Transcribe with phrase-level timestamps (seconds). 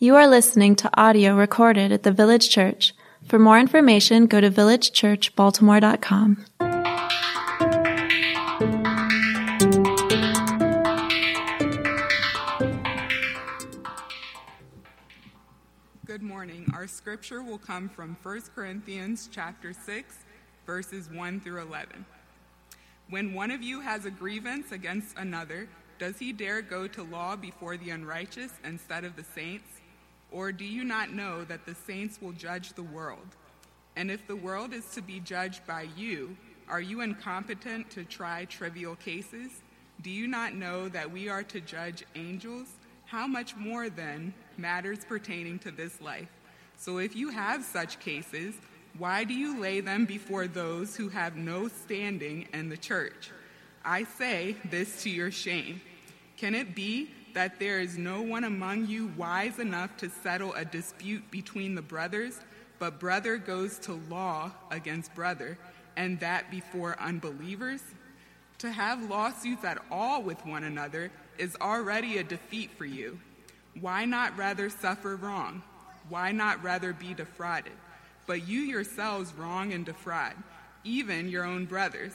[0.00, 2.94] You are listening to audio recorded at the Village Church.
[3.26, 6.44] For more information, go to villagechurchbaltimore.com.
[16.06, 16.70] Good morning.
[16.72, 20.14] Our scripture will come from 1 Corinthians chapter 6,
[20.64, 22.06] verses 1 through 11.
[23.10, 25.68] When one of you has a grievance against another,
[25.98, 29.77] does he dare go to law before the unrighteous instead of the saints?
[30.30, 33.36] Or do you not know that the saints will judge the world?
[33.96, 36.36] And if the world is to be judged by you,
[36.68, 39.50] are you incompetent to try trivial cases?
[40.02, 42.68] Do you not know that we are to judge angels?
[43.06, 46.28] How much more then matters pertaining to this life?
[46.76, 48.54] So if you have such cases,
[48.98, 53.30] why do you lay them before those who have no standing in the church?
[53.84, 55.80] I say this to your shame.
[56.36, 60.64] Can it be that there is no one among you wise enough to settle a
[60.64, 62.40] dispute between the brothers,
[62.80, 65.56] but brother goes to law against brother,
[65.96, 67.80] and that before unbelievers?
[68.58, 73.20] To have lawsuits at all with one another is already a defeat for you.
[73.80, 75.62] Why not rather suffer wrong?
[76.08, 77.70] Why not rather be defrauded?
[78.26, 80.34] But you yourselves wrong and defraud,
[80.82, 82.14] even your own brothers.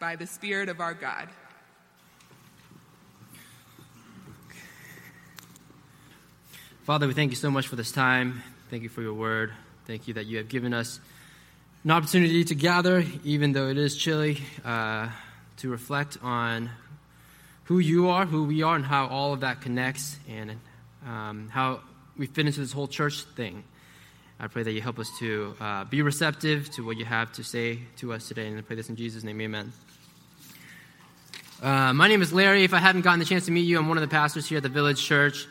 [0.00, 1.28] by the Spirit of our God.
[6.84, 8.42] Father, we thank you so much for this time.
[8.70, 9.52] Thank you for your word.
[9.86, 11.00] Thank you that you have given us
[11.84, 15.08] an opportunity to gather, even though it is chilly, uh,
[15.58, 16.70] to reflect on
[17.64, 20.56] who you are, who we are, and how all of that connects, and
[21.06, 21.80] um, how
[22.16, 23.64] we fit into this whole church thing.
[24.40, 27.44] I pray that you help us to uh, be receptive to what you have to
[27.44, 28.46] say to us today.
[28.46, 29.72] And I pray this in Jesus' name, amen.
[31.60, 32.62] Uh, my name is Larry.
[32.62, 34.58] If I haven't gotten the chance to meet you, I'm one of the pastors here
[34.58, 35.48] at the Village Church.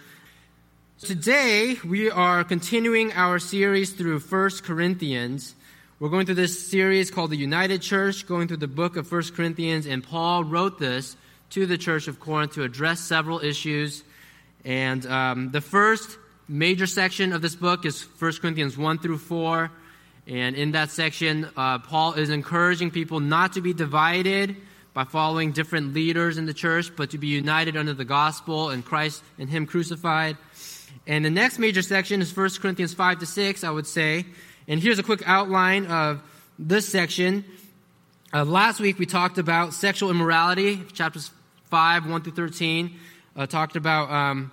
[1.01, 5.53] Today, we are continuing our series through 1 Corinthians.
[5.99, 9.21] We're going through this series called the United Church, going through the book of 1
[9.35, 11.17] Corinthians, and Paul wrote this
[11.49, 14.05] to the church of Corinth to address several issues.
[14.63, 19.69] And um, the first major section of this book is 1 Corinthians 1 through 4.
[20.25, 24.55] And in that section, uh, Paul is encouraging people not to be divided
[24.97, 28.83] by following different leaders in the church, but to be united under the gospel and
[28.83, 30.37] Christ and Him crucified.
[31.05, 34.25] And the next major section is 1 Corinthians 5 to 6, I would say.
[34.67, 36.23] And here's a quick outline of
[36.57, 37.45] this section.
[38.33, 41.29] Uh, last week we talked about sexual immorality, chapters
[41.65, 42.99] 5, 1 through 13.
[43.35, 44.51] Uh, talked about um,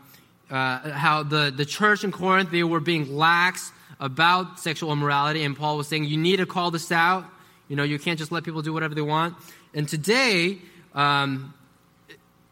[0.51, 5.57] uh, how the, the church in Corinth, they were being lax about sexual immorality, and
[5.57, 7.25] Paul was saying, you need to call this out.
[7.67, 9.37] You know, you can't just let people do whatever they want.
[9.75, 10.59] And today,
[10.95, 11.53] um,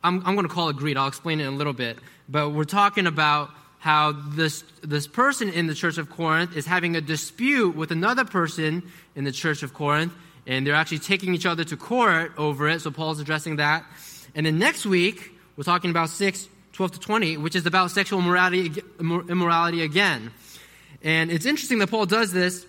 [0.03, 0.97] I'm, I'm going to call it greed.
[0.97, 1.99] I'll explain it in a little bit.
[2.28, 6.97] But we're talking about how this, this person in the church of Corinth is having
[6.97, 8.82] a dispute with another person
[9.15, 10.12] in the church of Corinth,
[10.47, 12.81] and they're actually taking each other to court over it.
[12.81, 13.84] So Paul's addressing that.
[14.34, 18.19] And then next week, we're talking about 6, 12 to 20, which is about sexual
[18.19, 20.32] immorality, immorality again.
[21.03, 22.66] And it's interesting that Paul does this.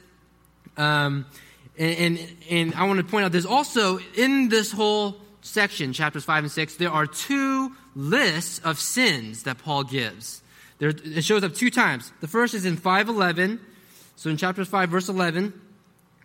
[0.77, 1.25] Um,
[1.77, 6.23] and, and, and I want to point out there's also in this whole section, chapters
[6.23, 10.41] 5 and 6, there are two lists of sins that Paul gives.
[10.79, 12.11] There, it shows up two times.
[12.21, 13.59] The first is in 511.
[14.15, 15.53] So in chapter 5, verse 11,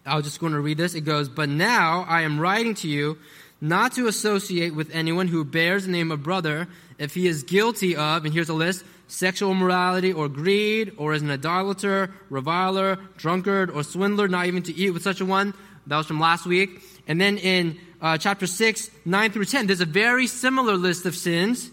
[0.07, 0.95] I was just going to read this.
[0.95, 3.19] It goes, But now I am writing to you
[3.61, 7.97] not to associate with anyone who bears the name of brother if he is guilty
[7.97, 13.71] of, and here's a list, sexual immorality or greed, or as an idolater, reviler, drunkard,
[13.71, 15.55] or swindler, not even to eat with such a one.
[15.87, 16.83] That was from last week.
[17.07, 21.17] And then in uh, chapter 6, 9 through 10, there's a very similar list of
[21.17, 21.71] sins.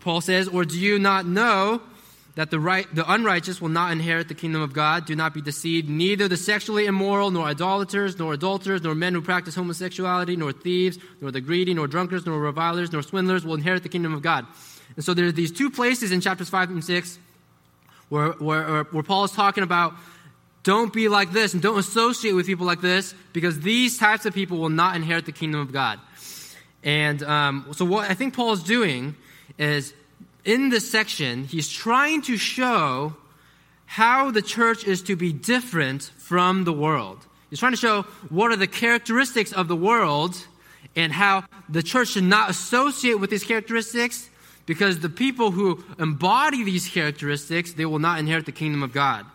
[0.00, 1.80] Paul says, Or do you not know
[2.38, 5.06] that the, right, the unrighteous will not inherit the kingdom of God.
[5.06, 5.88] Do not be deceived.
[5.88, 11.00] Neither the sexually immoral, nor idolaters, nor adulterers, nor men who practice homosexuality, nor thieves,
[11.20, 14.46] nor the greedy, nor drunkards, nor revilers, nor swindlers will inherit the kingdom of God.
[14.94, 17.18] And so there are these two places in chapters 5 and 6
[18.08, 19.94] where, where, where Paul is talking about
[20.62, 24.34] don't be like this and don't associate with people like this because these types of
[24.34, 25.98] people will not inherit the kingdom of God.
[26.84, 29.16] And um, so what I think Paul is doing
[29.58, 29.92] is
[30.48, 33.14] in this section, he's trying to show
[33.84, 37.18] how the church is to be different from the world.
[37.50, 40.36] He's trying to show what are the characteristics of the world
[40.96, 44.30] and how the church should not associate with these characteristics
[44.64, 49.26] because the people who embody these characteristics, they will not inherit the kingdom of God.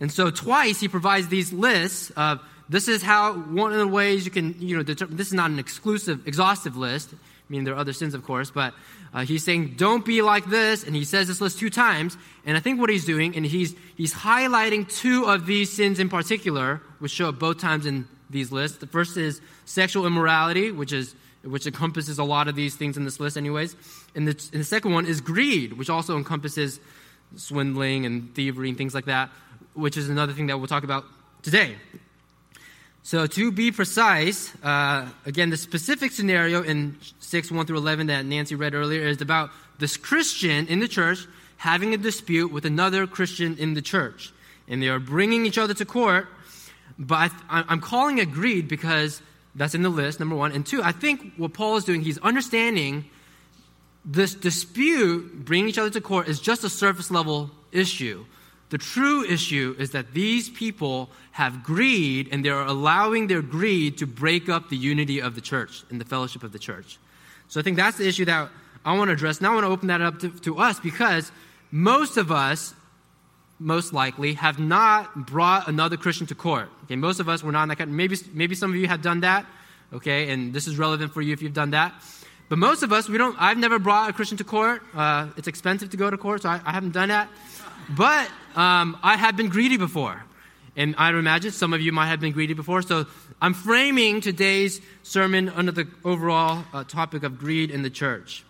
[0.00, 2.40] And so twice he provides these lists of
[2.70, 5.58] this is how one of the ways you can, you know, this is not an
[5.58, 7.10] exclusive, exhaustive list.
[7.12, 7.16] I
[7.48, 8.74] mean, there are other sins, of course, but
[9.12, 10.84] uh, he's saying, don't be like this.
[10.84, 12.16] And he says this list two times.
[12.44, 16.08] And I think what he's doing, and he's, he's highlighting two of these sins in
[16.08, 18.78] particular, which show up both times in these lists.
[18.78, 21.14] The first is sexual immorality, which is
[21.44, 23.76] which encompasses a lot of these things in this list, anyways.
[24.14, 26.80] And the, and the second one is greed, which also encompasses
[27.36, 29.30] swindling and thievery and things like that,
[29.74, 31.04] which is another thing that we'll talk about
[31.42, 31.76] today.
[33.08, 38.26] So, to be precise, uh, again, the specific scenario in 6 1 through 11 that
[38.26, 41.26] Nancy read earlier is about this Christian in the church
[41.56, 44.30] having a dispute with another Christian in the church.
[44.68, 46.28] And they are bringing each other to court.
[46.98, 49.22] But I, I'm calling it greed because
[49.54, 50.52] that's in the list, number one.
[50.52, 53.06] And two, I think what Paul is doing, he's understanding
[54.04, 58.26] this dispute, bringing each other to court, is just a surface level issue.
[58.70, 64.06] The true issue is that these people have greed and they're allowing their greed to
[64.06, 66.98] break up the unity of the church and the fellowship of the church.
[67.48, 68.50] So I think that's the issue that
[68.84, 69.40] I want to address.
[69.40, 71.32] Now I want to open that up to, to us because
[71.70, 72.74] most of us,
[73.58, 76.68] most likely, have not brought another Christian to court.
[76.84, 77.96] Okay, most of us were not in that kind.
[77.96, 79.46] Maybe, maybe some of you have done that.
[79.92, 81.94] Okay, and this is relevant for you if you've done that.
[82.48, 83.36] But most of us, we don't.
[83.38, 84.82] I've never brought a Christian to court.
[84.94, 87.28] Uh, it's expensive to go to court, so I, I haven't done that.
[87.90, 90.20] But um, I have been greedy before,
[90.76, 92.82] and I imagine some of you might have been greedy before.
[92.82, 93.06] So
[93.40, 98.44] I'm framing today's sermon under the overall uh, topic of greed in the church.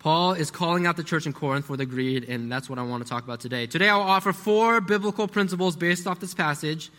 [0.00, 2.82] Paul is calling out the church in Corinth for the greed, and that's what I
[2.82, 3.66] want to talk about today.
[3.66, 6.90] Today, I'll offer four biblical principles based off this passage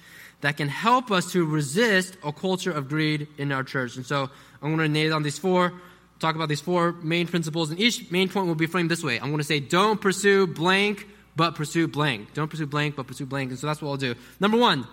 [0.41, 3.95] that can help us to resist a culture of greed in our church.
[3.95, 4.31] And so
[4.63, 5.71] I'm going to nail on these four,
[6.19, 9.17] talk about these four main principles, and each main point will be framed this way.
[9.17, 12.33] I'm going to say, don't pursue blank, but pursue blank.
[12.33, 13.51] Don't pursue blank, but pursue blank.
[13.51, 14.15] And so that's what I'll do.
[14.41, 14.85] Number one,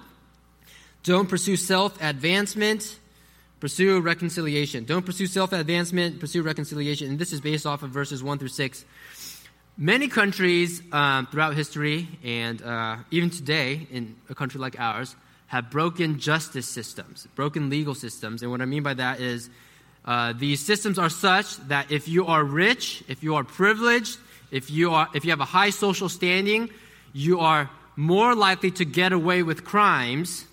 [1.03, 3.01] don't pursue self advancement
[3.65, 4.85] Pursue reconciliation.
[4.85, 7.09] Don't pursue self advancement, pursue reconciliation.
[7.09, 8.85] And this is based off of verses 1 through 6.
[9.79, 15.17] Many countries um, throughout history, and uh, even today in a country like ours,
[15.47, 18.43] have broken justice systems, broken legal systems.
[18.43, 19.49] And what I mean by that is
[20.05, 24.19] uh, these systems are such that if you are rich, if you are privileged,
[24.55, 26.71] if you, are, if you have a high social standing,
[27.13, 30.45] you are more likely to get away with crimes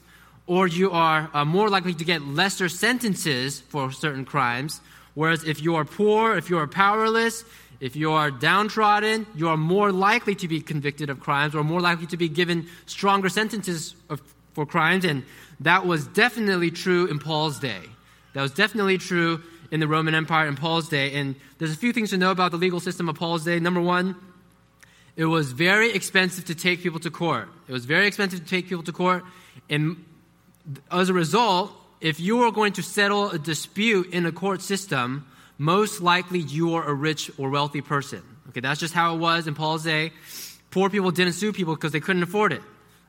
[0.48, 4.82] or you are uh, more likely to get lesser sentences for certain crimes.
[5.14, 7.46] Whereas if you are poor, if you are powerless,
[7.80, 11.80] if you are downtrodden, you are more likely to be convicted of crimes or more
[11.80, 14.20] likely to be given stronger sentences of,
[14.54, 15.06] for crimes.
[15.06, 15.24] And
[15.60, 17.84] that was definitely true in Paul's day.
[18.34, 21.14] That was definitely true in the Roman Empire in Paul's day.
[21.14, 23.60] And there's a few things to know about the legal system of Paul's day.
[23.60, 24.16] Number one,
[25.16, 27.50] it was very expensive to take people to court.
[27.68, 29.24] It was very expensive to take people to court.
[29.70, 30.04] And
[30.92, 31.72] as a result,
[32.02, 35.26] if you were going to settle a dispute in a court system,
[35.58, 38.22] most likely you are a rich or wealthy person.
[38.50, 40.12] Okay, that's just how it was in Paul's day.
[40.72, 42.62] Poor people didn't sue people because they couldn't afford it.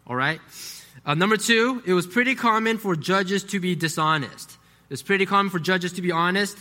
[0.07, 0.41] All right?
[1.05, 4.59] Uh, number two, it was pretty common for judges to be dishonest.
[4.93, 6.55] It's pretty common for judges to be honest,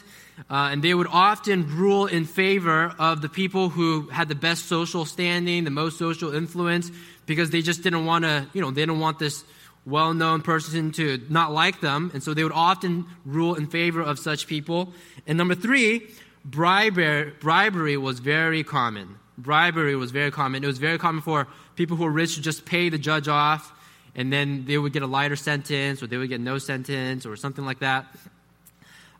[0.49, 4.67] uh, and they would often rule in favor of the people who had the best
[4.69, 6.91] social standing, the most social influence,
[7.25, 9.43] because they just didn't want to, you know, they didn't want this
[9.85, 14.01] well known person to not like them, and so they would often rule in favor
[14.01, 14.93] of such people.
[15.27, 16.07] And number three,
[16.45, 19.17] bribery, bribery was very common.
[19.37, 20.63] Bribery was very common.
[20.63, 23.73] It was very common for people who were rich to just pay the judge off,
[24.15, 27.35] and then they would get a lighter sentence, or they would get no sentence, or
[27.35, 28.05] something like that.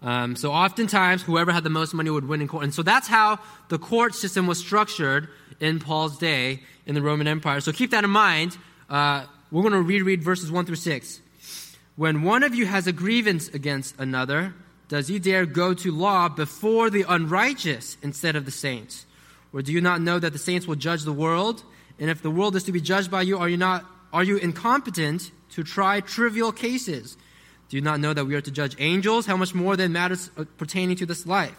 [0.01, 2.63] Um, so oftentimes, whoever had the most money would win in court.
[2.63, 5.29] And so that's how the court system was structured
[5.59, 7.61] in Paul's day in the Roman Empire.
[7.61, 8.57] So keep that in mind.
[8.89, 11.21] Uh, we're going to reread verses 1 through 6.
[11.95, 14.55] When one of you has a grievance against another,
[14.87, 19.05] does he dare go to law before the unrighteous instead of the saints?
[19.53, 21.63] Or do you not know that the saints will judge the world?
[21.99, 24.37] And if the world is to be judged by you, are you not are you
[24.37, 27.17] incompetent to try trivial cases?
[27.69, 29.25] Do you not know that we are to judge angels?
[29.25, 31.55] How much more than matters uh, pertaining to this life?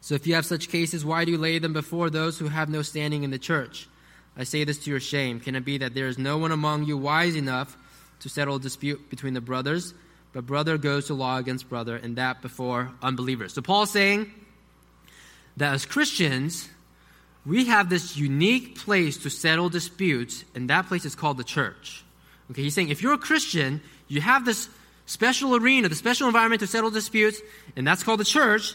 [0.00, 2.68] So if you have such cases, why do you lay them before those who have
[2.68, 3.88] no standing in the church?
[4.36, 5.40] I say this to your shame.
[5.40, 7.76] Can it be that there is no one among you wise enough
[8.20, 9.94] to settle a dispute between the brothers?
[10.32, 13.54] But brother goes to law against brother, and that before unbelievers.
[13.54, 14.32] So Paul's saying
[15.56, 16.68] that as Christians,
[17.46, 22.04] we have this unique place to settle disputes, and that place is called the church.
[22.50, 24.68] Okay, he's saying if you're a Christian, you have this
[25.06, 27.40] special arena, the special environment to settle disputes,
[27.76, 28.74] and that's called the church.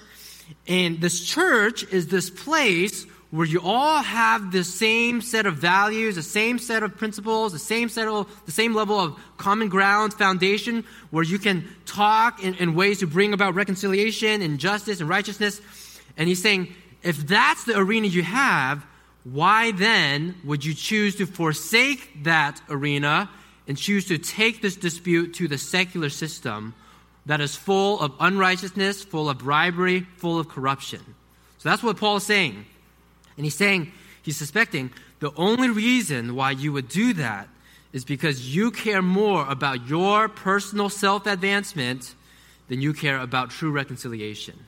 [0.68, 6.16] And this church is this place where you all have the same set of values,
[6.16, 10.14] the same set of principles, the same set of, the same level of common ground
[10.14, 15.10] foundation, where you can talk in, in ways to bring about reconciliation and justice and
[15.10, 15.62] righteousness.
[16.16, 18.86] And he's saying, if that's the arena you have,
[19.24, 23.30] why then would you choose to forsake that arena
[23.68, 26.74] and choose to take this dispute to the secular system
[27.26, 31.00] that is full of unrighteousness, full of bribery, full of corruption?
[31.60, 32.66] So that's what Paul is saying.
[33.38, 33.92] And he's saying,
[34.22, 37.48] he's suspecting the only reason why you would do that
[37.94, 42.16] is because you care more about your personal self advancement
[42.68, 44.60] than you care about true reconciliation.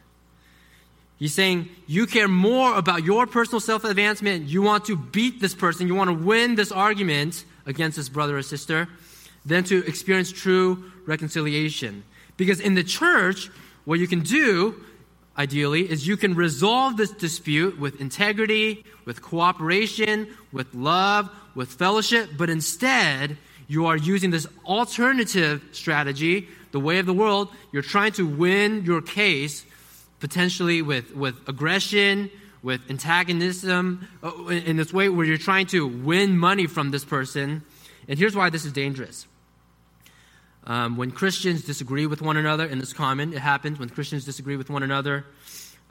[1.17, 4.47] He's saying you care more about your personal self advancement.
[4.47, 5.87] You want to beat this person.
[5.87, 8.89] You want to win this argument against this brother or sister
[9.45, 12.03] than to experience true reconciliation.
[12.37, 13.49] Because in the church,
[13.85, 14.75] what you can do
[15.37, 22.29] ideally, is you can resolve this dispute with integrity, with cooperation, with love, with fellowship,
[22.37, 27.49] but instead, you are using this alternative strategy, the way of the world.
[27.71, 29.65] You're trying to win your case
[30.19, 32.29] potentially with, with aggression,
[32.61, 37.63] with antagonism, uh, in this way where you're trying to win money from this person.
[38.07, 39.27] And here's why this is dangerous.
[40.65, 44.57] Um, when Christians disagree with one another, and it's common, it happens when Christians disagree
[44.57, 45.25] with one another,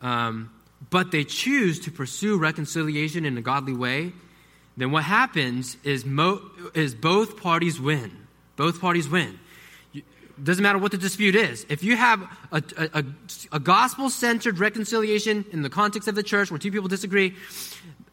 [0.02, 0.50] um,
[0.90, 4.12] but they choose to pursue reconciliation in a godly way,
[4.76, 6.42] then what happens is, mo-
[6.74, 8.10] is both parties win.
[8.56, 9.38] Both parties win.
[10.42, 11.64] Doesn't matter what the dispute is.
[11.68, 13.04] If you have a, a,
[13.52, 17.34] a gospel centered reconciliation in the context of the church where two people disagree,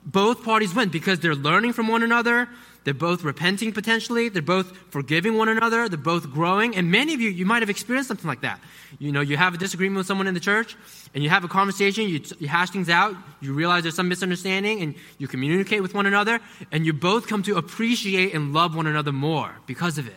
[0.05, 2.49] both parties win because they're learning from one another.
[2.83, 4.29] They're both repenting potentially.
[4.29, 5.87] They're both forgiving one another.
[5.87, 6.75] They're both growing.
[6.75, 8.59] And many of you, you might have experienced something like that.
[8.97, 10.75] You know, you have a disagreement with someone in the church
[11.13, 14.81] and you have a conversation, you, you hash things out, you realize there's some misunderstanding
[14.81, 16.39] and you communicate with one another
[16.71, 20.13] and you both come to appreciate and love one another more because of it.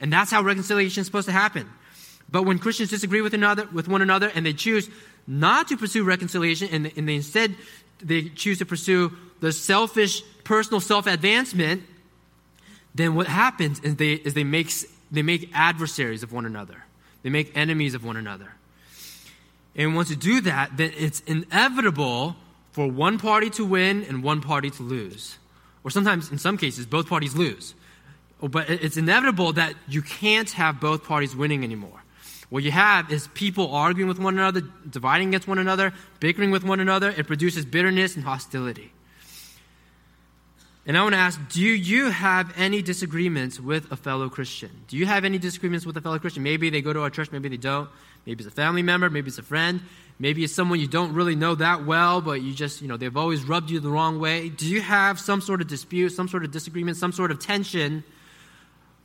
[0.00, 1.68] And that's how reconciliation is supposed to happen.
[2.30, 4.88] But when Christians disagree with, another, with one another and they choose
[5.26, 7.54] not to pursue reconciliation and, and they instead
[8.00, 11.82] they choose to pursue the selfish personal self-advancement,
[12.94, 14.70] then what happens is they, is they, make,
[15.10, 16.84] they make adversaries of one another.
[17.22, 18.52] They make enemies of one another.
[19.76, 22.36] And once you do that, then it's inevitable
[22.72, 25.38] for one party to win and one party to lose.
[25.82, 27.74] Or sometimes, in some cases, both parties lose.
[28.48, 32.02] But it's inevitable that you can't have both parties winning anymore.
[32.50, 36.62] What you have is people arguing with one another, dividing against one another, bickering with
[36.62, 37.10] one another.
[37.10, 38.92] It produces bitterness and hostility.
[40.86, 44.70] And I want to ask do you have any disagreements with a fellow Christian?
[44.88, 46.42] Do you have any disagreements with a fellow Christian?
[46.42, 47.88] Maybe they go to our church, maybe they don't.
[48.26, 49.80] Maybe it's a family member, maybe it's a friend,
[50.18, 53.16] maybe it's someone you don't really know that well, but you just, you know, they've
[53.16, 54.48] always rubbed you the wrong way.
[54.48, 58.04] Do you have some sort of dispute, some sort of disagreement, some sort of tension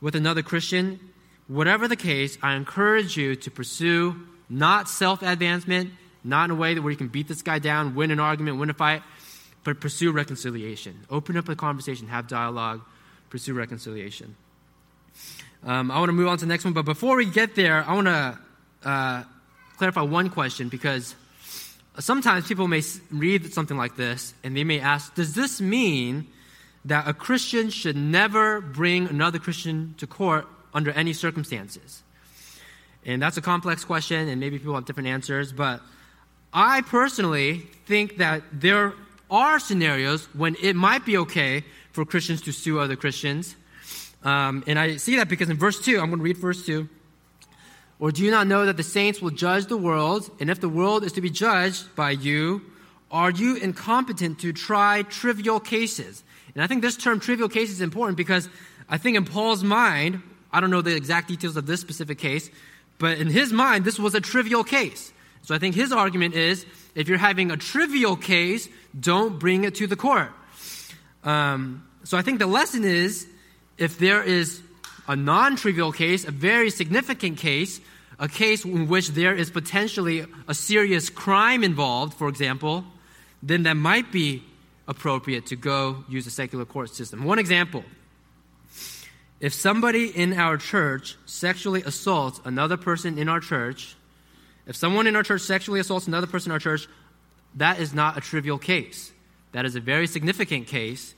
[0.00, 1.00] with another Christian?
[1.48, 4.16] Whatever the case, I encourage you to pursue
[4.48, 5.90] not self advancement,
[6.22, 8.58] not in a way that where you can beat this guy down, win an argument,
[8.58, 9.02] win a fight
[9.64, 10.98] but pursue reconciliation.
[11.10, 12.80] Open up a conversation, have dialogue,
[13.28, 14.36] pursue reconciliation.
[15.64, 17.84] Um, I want to move on to the next one, but before we get there,
[17.86, 18.38] I want to
[18.84, 19.24] uh,
[19.76, 21.14] clarify one question because
[21.98, 26.26] sometimes people may read something like this and they may ask Does this mean
[26.84, 32.02] that a Christian should never bring another Christian to court under any circumstances?
[33.04, 35.80] And that's a complex question, and maybe people have different answers, but
[36.52, 38.94] I personally think that there
[39.30, 43.54] are scenarios when it might be okay for Christians to sue other Christians.
[44.22, 46.88] Um, and I see that because in verse 2, I'm going to read verse 2.
[48.00, 50.30] Or do you not know that the saints will judge the world?
[50.40, 52.62] And if the world is to be judged by you,
[53.10, 56.22] are you incompetent to try trivial cases?
[56.54, 58.48] And I think this term trivial case is important because
[58.88, 62.50] I think in Paul's mind, I don't know the exact details of this specific case,
[62.98, 65.12] but in his mind, this was a trivial case.
[65.42, 69.76] So I think his argument is if you're having a trivial case, don't bring it
[69.76, 70.30] to the court.
[71.24, 73.26] Um, so I think the lesson is
[73.78, 74.60] if there is
[75.08, 77.80] a non trivial case, a very significant case,
[78.18, 82.84] a case in which there is potentially a serious crime involved, for example,
[83.42, 84.42] then that might be
[84.88, 87.24] appropriate to go use a secular court system.
[87.24, 87.84] One example
[89.40, 93.96] if somebody in our church sexually assaults another person in our church,
[94.66, 96.86] if someone in our church sexually assaults another person in our church,
[97.56, 99.12] that is not a trivial case
[99.52, 101.14] That is a very significant case.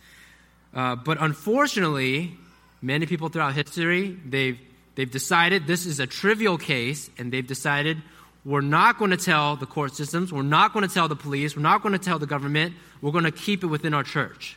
[0.73, 2.35] Uh, but unfortunately,
[2.81, 4.59] many people throughout history, they've,
[4.95, 8.01] they've decided this is a trivial case, and they've decided
[8.45, 11.57] we're not going to tell the court systems, we're not going to tell the police,
[11.57, 14.57] we're not going to tell the government, we're going to keep it within our church.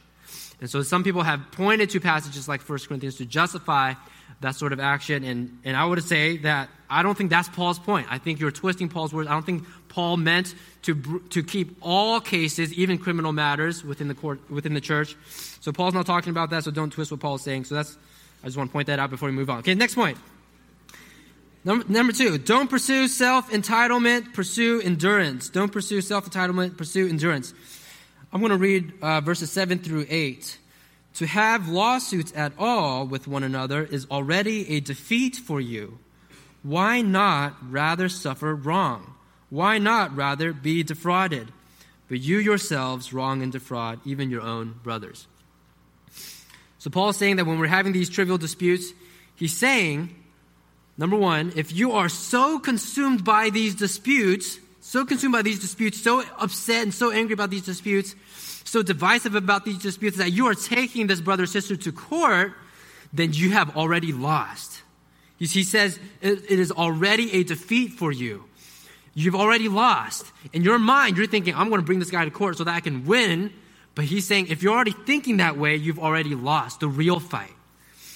[0.59, 3.93] And so some people have pointed to passages like 1 Corinthians to justify
[4.41, 5.23] that sort of action.
[5.23, 8.07] And, and I would say that I don't think that's Paul's point.
[8.09, 9.29] I think you're twisting Paul's words.
[9.29, 14.13] I don't think Paul meant to, to keep all cases, even criminal matters, within the
[14.13, 15.15] court, within the church.
[15.61, 17.65] So Paul's not talking about that, so don't twist what Paul's saying.
[17.65, 17.97] So that's,
[18.43, 19.59] I just want to point that out before we move on.
[19.59, 20.17] Okay, next point.
[21.65, 25.49] Number, number two, don't pursue self entitlement, pursue endurance.
[25.49, 27.53] Don't pursue self entitlement, pursue endurance.
[28.31, 30.59] I'm going to read uh, verses 7 through 8.
[31.15, 35.97] To have lawsuits at all with one another is already a defeat for you.
[36.61, 39.13] Why not rather suffer wrong?
[39.49, 41.51] Why not rather be defrauded?
[42.09, 45.27] But you yourselves wrong and defraud even your own brothers.
[46.77, 48.91] So Paul's saying that when we're having these trivial disputes,
[49.35, 50.13] he's saying
[50.97, 56.01] Number one, if you are so consumed by these disputes, so consumed by these disputes,
[56.01, 58.15] so upset and so angry about these disputes,
[58.63, 62.53] so divisive about these disputes that you are taking this brother or sister to court,
[63.11, 64.81] then you have already lost.
[65.37, 68.45] He says it is already a defeat for you.
[69.13, 70.25] You've already lost.
[70.53, 72.73] In your mind, you're thinking, I'm going to bring this guy to court so that
[72.73, 73.53] I can win.
[73.95, 77.53] But he's saying, if you're already thinking that way, you've already lost the real fight.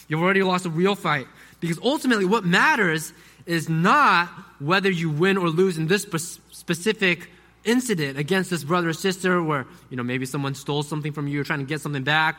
[0.09, 1.27] You've already lost the real fight.
[1.60, 3.13] Because ultimately, what matters
[3.46, 4.28] is not
[4.60, 6.04] whether you win or lose in this
[6.51, 7.30] specific
[7.66, 11.36] incident against this brother or sister where, you know, maybe someone stole something from you,
[11.36, 12.38] you're trying to get something back.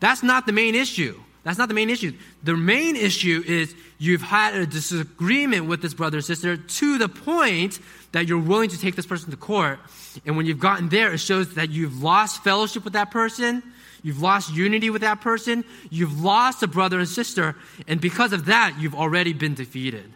[0.00, 1.20] That's not the main issue.
[1.44, 2.12] That's not the main issue.
[2.44, 7.08] The main issue is you've had a disagreement with this brother or sister to the
[7.08, 7.80] point
[8.12, 9.80] that you're willing to take this person to court.
[10.24, 13.62] And when you've gotten there, it shows that you've lost fellowship with that person
[14.02, 15.64] You've lost unity with that person.
[15.90, 17.56] You've lost a brother and sister.
[17.86, 20.12] And because of that, you've already been defeated.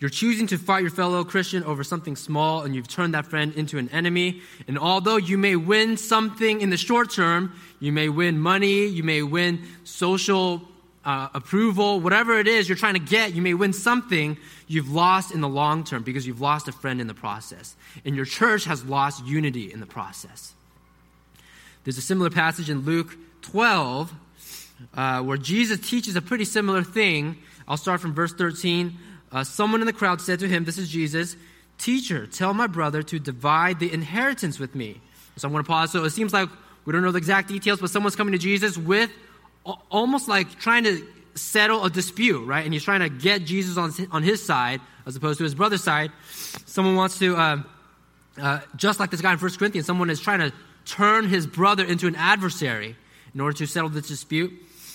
[0.00, 3.52] You're choosing to fight your fellow Christian over something small, and you've turned that friend
[3.54, 4.42] into an enemy.
[4.68, 9.02] And although you may win something in the short term, you may win money, you
[9.02, 10.62] may win social
[11.04, 14.36] uh, approval, whatever it is you're trying to get, you may win something
[14.68, 17.74] you've lost in the long term because you've lost a friend in the process.
[18.04, 20.52] And your church has lost unity in the process.
[21.84, 24.12] There's a similar passage in Luke 12
[24.94, 27.36] uh, where Jesus teaches a pretty similar thing.
[27.66, 28.96] I'll start from verse 13.
[29.30, 31.36] Uh, someone in the crowd said to him, This is Jesus,
[31.78, 35.00] Teacher, tell my brother to divide the inheritance with me.
[35.36, 35.92] So I'm going to pause.
[35.92, 36.48] So it seems like
[36.84, 39.10] we don't know the exact details, but someone's coming to Jesus with
[39.88, 42.64] almost like trying to settle a dispute, right?
[42.64, 45.84] And he's trying to get Jesus on, on his side as opposed to his brother's
[45.84, 46.10] side.
[46.66, 47.62] Someone wants to, uh,
[48.42, 50.52] uh, just like this guy in 1 Corinthians, someone is trying to
[50.88, 52.96] turn his brother into an adversary
[53.34, 54.52] in order to settle this dispute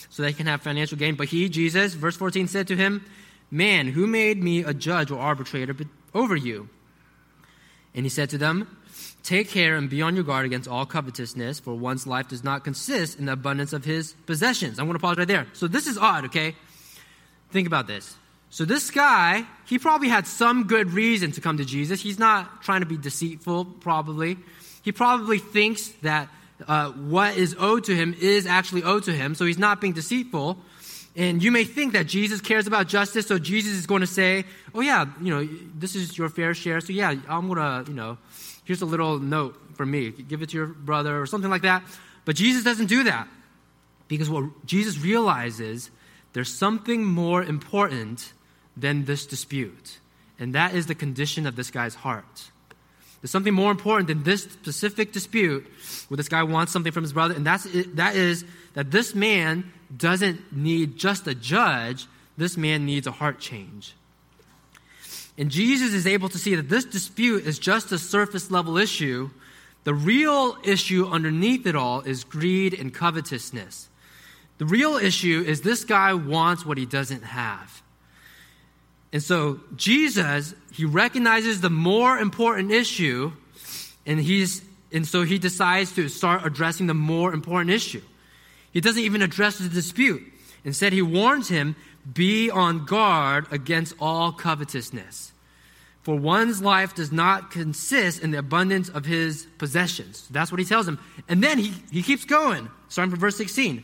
[0.09, 1.15] so they can have financial gain.
[1.15, 3.05] But he, Jesus, verse 14, said to him,
[3.49, 5.75] Man, who made me a judge or arbitrator
[6.13, 6.69] over you?
[7.95, 8.67] And he said to them,
[9.23, 12.63] Take care and be on your guard against all covetousness, for one's life does not
[12.63, 14.79] consist in the abundance of his possessions.
[14.79, 15.47] I'm going to pause right there.
[15.53, 16.55] So this is odd, okay?
[17.51, 18.17] Think about this.
[18.49, 22.01] So this guy, he probably had some good reason to come to Jesus.
[22.01, 24.37] He's not trying to be deceitful, probably.
[24.83, 26.29] He probably thinks that
[26.67, 29.93] uh, what is owed to him is actually owed to him, so he's not being
[29.93, 30.57] deceitful.
[31.15, 34.45] And you may think that Jesus cares about justice, so Jesus is going to say,
[34.73, 36.81] "Oh yeah, you know, this is your fair share.
[36.81, 38.17] So yeah, I'm gonna, you know,
[38.65, 40.11] here's a little note for me.
[40.11, 41.83] Give it to your brother or something like that."
[42.25, 43.27] But Jesus doesn't do that
[44.07, 45.91] because what Jesus realizes
[46.33, 48.33] there's something more important
[48.75, 49.99] than this dispute,
[50.39, 52.51] and that is the condition of this guy's heart.
[53.23, 55.65] There's something more important than this specific dispute
[56.09, 59.71] where this guy wants something from his brother, and that's that is that this man
[59.95, 62.05] doesn't need just a judge,
[62.35, 63.95] this man needs a heart change.
[65.37, 69.29] And Jesus is able to see that this dispute is just a surface level issue.
[69.85, 73.87] The real issue underneath it all is greed and covetousness.
[74.57, 77.82] The real issue is this guy wants what he doesn't have.
[79.13, 83.31] And so Jesus, he recognizes the more important issue,
[84.05, 88.01] and he's and so he decides to start addressing the more important issue.
[88.71, 90.21] He doesn't even address the dispute.
[90.65, 91.75] Instead, he warns him,
[92.11, 95.31] be on guard against all covetousness.
[96.03, 100.27] For one's life does not consist in the abundance of his possessions.
[100.29, 100.99] That's what he tells him.
[101.29, 103.83] And then he, he keeps going, starting from verse 16.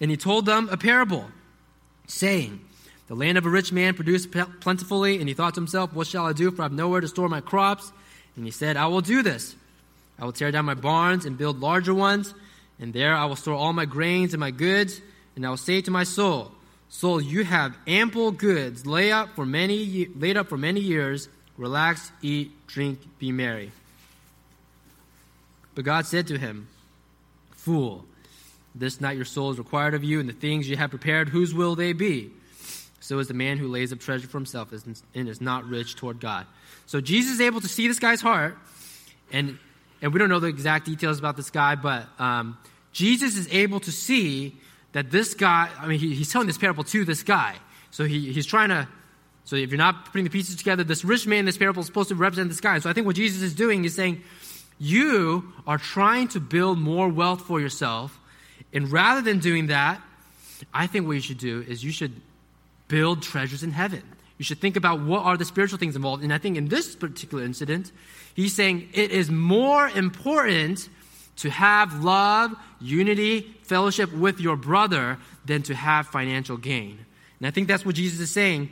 [0.00, 1.26] And he told them a parable,
[2.06, 2.60] saying,
[3.08, 6.26] the land of a rich man produced plentifully, and he thought to himself, What shall
[6.26, 6.50] I do?
[6.50, 7.92] For I have nowhere to store my crops.
[8.34, 9.54] And he said, I will do this.
[10.18, 12.34] I will tear down my barns and build larger ones,
[12.78, 15.00] and there I will store all my grains and my goods,
[15.34, 16.52] and I will say to my soul,
[16.88, 21.28] Soul, you have ample goods laid up for many laid up for many years.
[21.58, 23.72] Relax, eat, drink, be merry.
[25.74, 26.68] But God said to him,
[27.52, 28.04] Fool,
[28.74, 31.52] this night your soul is required of you, and the things you have prepared, whose
[31.52, 32.30] will they be?
[33.00, 36.18] So is the man who lays up treasure for himself and is not rich toward
[36.20, 36.46] God.
[36.86, 38.56] So Jesus is able to see this guy's heart,
[39.32, 39.58] and
[40.02, 42.58] and we don't know the exact details about this guy, but um,
[42.92, 44.56] Jesus is able to see
[44.92, 47.56] that this guy, I mean, he, he's telling this parable to this guy.
[47.90, 48.88] So he, he's trying to,
[49.44, 52.08] so if you're not putting the pieces together, this rich man this parable is supposed
[52.10, 52.78] to represent this guy.
[52.78, 54.22] So I think what Jesus is doing is saying,
[54.78, 58.18] you are trying to build more wealth for yourself.
[58.72, 60.00] And rather than doing that,
[60.72, 62.12] I think what you should do is you should
[62.88, 64.02] build treasures in heaven.
[64.38, 66.22] You should think about what are the spiritual things involved.
[66.22, 67.90] And I think in this particular incident,
[68.34, 70.88] he's saying it is more important
[71.36, 76.98] to have love, unity, fellowship with your brother than to have financial gain.
[77.38, 78.70] And I think that's what Jesus is saying.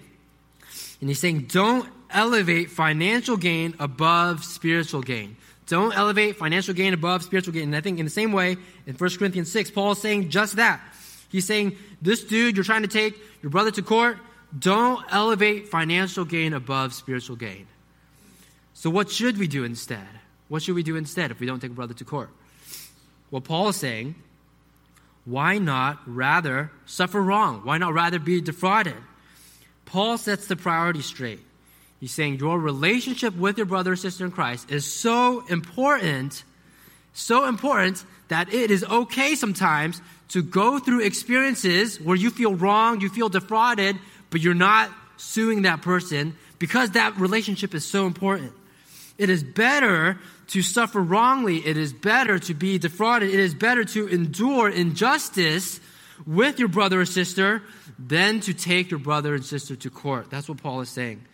[1.00, 5.36] And he's saying, don't elevate financial gain above spiritual gain.
[5.66, 7.64] Don't elevate financial gain above spiritual gain.
[7.64, 10.56] And I think in the same way, in 1 Corinthians 6, Paul is saying just
[10.56, 10.80] that.
[11.34, 14.18] He's saying, this dude, you're trying to take your brother to court,
[14.56, 17.66] don't elevate financial gain above spiritual gain.
[18.72, 20.06] So, what should we do instead?
[20.46, 22.30] What should we do instead if we don't take a brother to court?
[23.32, 24.14] Well, Paul is saying,
[25.24, 27.62] why not rather suffer wrong?
[27.64, 28.94] Why not rather be defrauded?
[29.86, 31.40] Paul sets the priority straight.
[31.98, 36.44] He's saying your relationship with your brother or sister in Christ is so important,
[37.14, 43.00] so important that it is okay sometimes to go through experiences where you feel wrong,
[43.00, 43.96] you feel defrauded,
[44.30, 48.52] but you're not suing that person because that relationship is so important.
[49.16, 51.58] It is better to suffer wrongly.
[51.58, 53.32] It is better to be defrauded.
[53.32, 55.80] It is better to endure injustice
[56.26, 57.62] with your brother or sister
[57.98, 60.30] than to take your brother and sister to court.
[60.30, 61.24] That's what Paul is saying.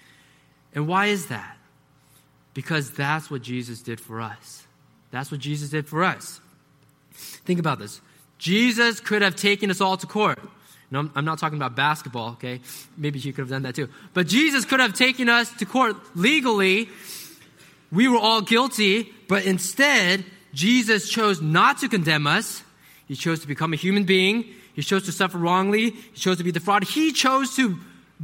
[0.74, 1.56] And why is that?
[2.52, 4.66] Because that's what Jesus did for us.
[5.11, 6.40] That's what Jesus did for us.
[7.12, 8.01] Think about this.
[8.38, 10.38] Jesus could have taken us all to court.
[10.90, 12.61] No, I'm not talking about basketball, okay?
[12.96, 13.88] Maybe he could have done that too.
[14.12, 16.88] But Jesus could have taken us to court legally.
[17.92, 22.62] We were all guilty, but instead, Jesus chose not to condemn us.
[23.07, 24.44] He chose to become a human being.
[24.75, 25.90] He chose to suffer wrongly.
[25.90, 26.88] He chose to be defrauded.
[26.88, 27.79] He chose to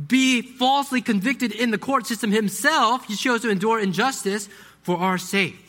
[0.08, 3.06] be falsely convicted in the court system himself.
[3.06, 4.48] He chose to endure injustice
[4.82, 5.65] for our sake.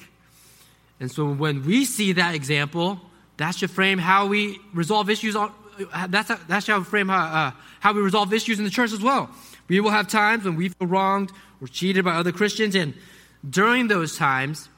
[1.00, 3.00] And so when we see that example,
[3.38, 5.52] that should frame how we resolve issues on,
[6.10, 8.92] that's, how, that's how we frame how, uh, how we resolve issues in the church
[8.92, 9.30] as well.
[9.68, 11.32] We will have times when we feel wronged
[11.62, 12.94] or cheated by other Christians, and
[13.48, 14.70] during those times,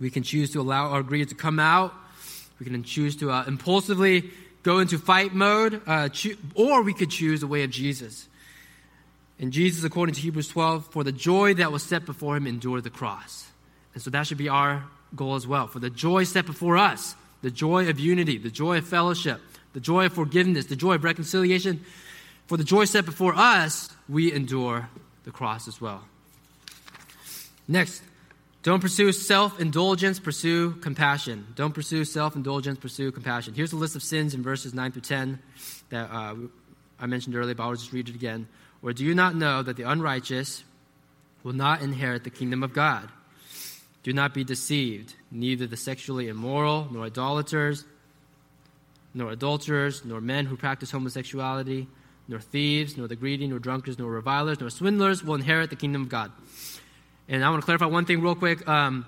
[0.00, 1.92] we can choose to allow our greed to come out.
[2.60, 4.30] We can choose to uh, impulsively
[4.62, 8.28] go into fight mode, uh, cho- or we could choose the way of Jesus.
[9.38, 12.84] And Jesus, according to Hebrews 12, for the joy that was set before him, endured
[12.84, 13.46] the cross.
[13.94, 15.66] And so that should be our goal as well.
[15.66, 19.40] For the joy set before us, the joy of unity, the joy of fellowship,
[19.72, 21.84] the joy of forgiveness, the joy of reconciliation.
[22.46, 24.88] For the joy set before us, we endure
[25.24, 26.02] the cross as well.
[27.66, 28.02] Next,
[28.62, 31.46] don't pursue self indulgence, pursue compassion.
[31.54, 33.54] Don't pursue self indulgence, pursue compassion.
[33.54, 35.38] Here's a list of sins in verses 9 through 10
[35.90, 36.34] that uh,
[36.98, 38.48] I mentioned earlier, but I'll just read it again.
[38.82, 40.64] Or do you not know that the unrighteous
[41.42, 43.08] will not inherit the kingdom of God?
[44.08, 45.14] Do not be deceived.
[45.30, 47.84] Neither the sexually immoral, nor idolaters,
[49.12, 51.88] nor adulterers, nor men who practice homosexuality,
[52.26, 56.00] nor thieves, nor the greedy, nor drunkards, nor revilers, nor swindlers will inherit the kingdom
[56.00, 56.32] of God.
[57.28, 58.66] And I want to clarify one thing real quick.
[58.66, 59.04] Um,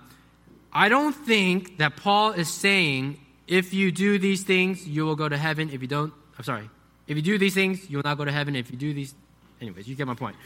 [0.71, 5.31] I don't think that Paul is saying if you do these things, you will go
[5.31, 5.71] to heaven.
[5.71, 6.69] If you don't, I'm sorry.
[7.07, 8.55] If you do these things, you will not go to heaven.
[8.55, 9.15] If you do these,
[9.63, 10.37] anyways, you get my point.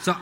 [0.00, 0.16] so,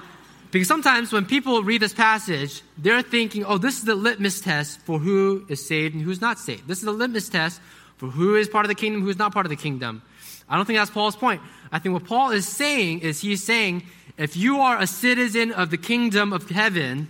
[0.50, 4.80] because sometimes when people read this passage, they're thinking, oh, this is the litmus test
[4.80, 6.66] for who is saved and who's not saved.
[6.66, 7.60] This is the litmus test
[7.98, 10.02] for who is part of the kingdom, who is not part of the kingdom.
[10.48, 11.42] I don't think that's Paul's point.
[11.70, 13.82] I think what Paul is saying is he's saying
[14.16, 17.08] if you are a citizen of the kingdom of heaven,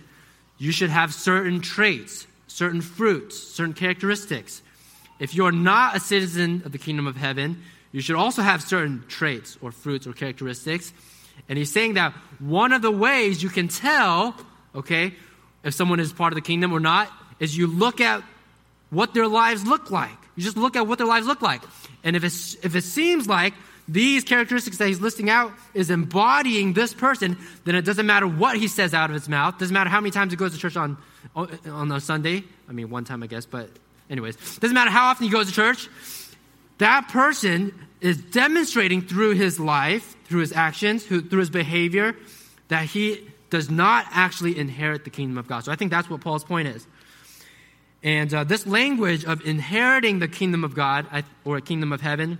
[0.57, 4.61] you should have certain traits, certain fruits, certain characteristics.
[5.19, 9.03] If you're not a citizen of the kingdom of heaven, you should also have certain
[9.07, 10.93] traits or fruits or characteristics.
[11.47, 14.35] And he's saying that one of the ways you can tell,
[14.75, 15.13] okay,
[15.63, 18.23] if someone is part of the kingdom or not, is you look at
[18.89, 20.11] what their lives look like.
[20.35, 21.61] You just look at what their lives look like.
[22.03, 23.53] And if, it's, if it seems like
[23.87, 28.57] these characteristics that he's listing out is embodying this person, then it doesn't matter what
[28.57, 29.57] he says out of his mouth.
[29.57, 30.97] Doesn't matter how many times he goes to church on
[31.35, 32.43] on a Sunday.
[32.67, 33.69] I mean, one time, I guess, but
[34.09, 35.89] anyways, doesn't matter how often he goes to church.
[36.79, 42.15] That person is demonstrating through his life, through his actions, through his behavior,
[42.69, 45.65] that he does not actually inherit the kingdom of God.
[45.65, 46.85] So I think that's what Paul's point is.
[48.01, 51.05] And uh, this language of inheriting the kingdom of God
[51.43, 52.37] or a kingdom of heaven,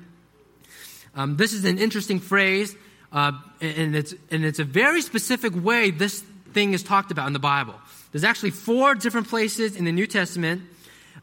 [1.16, 2.76] um, this is an interesting phrase,
[3.12, 6.24] uh, and, it's, and it's a very specific way this
[6.54, 7.76] thing is talked about in the Bible.
[8.12, 10.62] There's actually four different places in the New Testament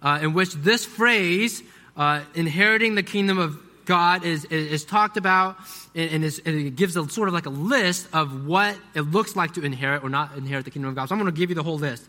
[0.03, 1.63] uh, in which this phrase,
[1.97, 5.57] uh, inheriting the kingdom of God, is, is, is talked about,
[5.95, 9.03] and, and, is, and, it gives a sort of like a list of what it
[9.03, 11.09] looks like to inherit or not inherit the kingdom of God.
[11.09, 12.05] So I'm going to give you the whole list.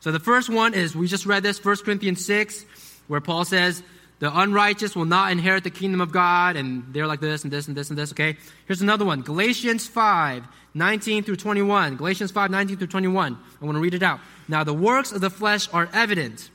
[0.00, 2.64] So the first one is, we just read this, 1 Corinthians 6,
[3.08, 3.82] where Paul says,
[4.18, 7.68] the unrighteous will not inherit the kingdom of God, and they're like this and this
[7.68, 8.36] and this and this, okay?
[8.66, 11.96] Here's another one Galatians 5, 19 through 21.
[11.96, 13.36] Galatians 5, 19 through 21.
[13.60, 14.20] I want to read it out.
[14.48, 16.50] Now, the works of the flesh are evident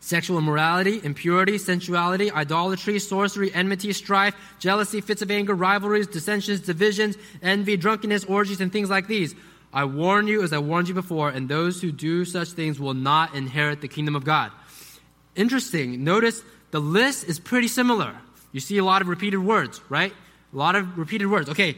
[0.00, 7.16] sexual immorality, impurity, sensuality, idolatry, sorcery, enmity, strife, jealousy, fits of anger, rivalries, dissensions, divisions,
[7.42, 9.34] envy, drunkenness, orgies, and things like these.
[9.72, 12.94] I warn you, as I warned you before, and those who do such things will
[12.94, 14.50] not inherit the kingdom of God.
[15.36, 16.02] Interesting.
[16.02, 18.16] Notice the list is pretty similar.
[18.52, 20.12] You see a lot of repeated words, right?
[20.52, 21.48] A lot of repeated words.
[21.48, 21.76] Okay,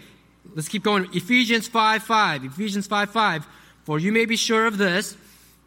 [0.54, 1.08] let's keep going.
[1.12, 2.44] Ephesians 5 5.
[2.44, 3.46] Ephesians 5 5.
[3.85, 5.16] For you may be sure of this,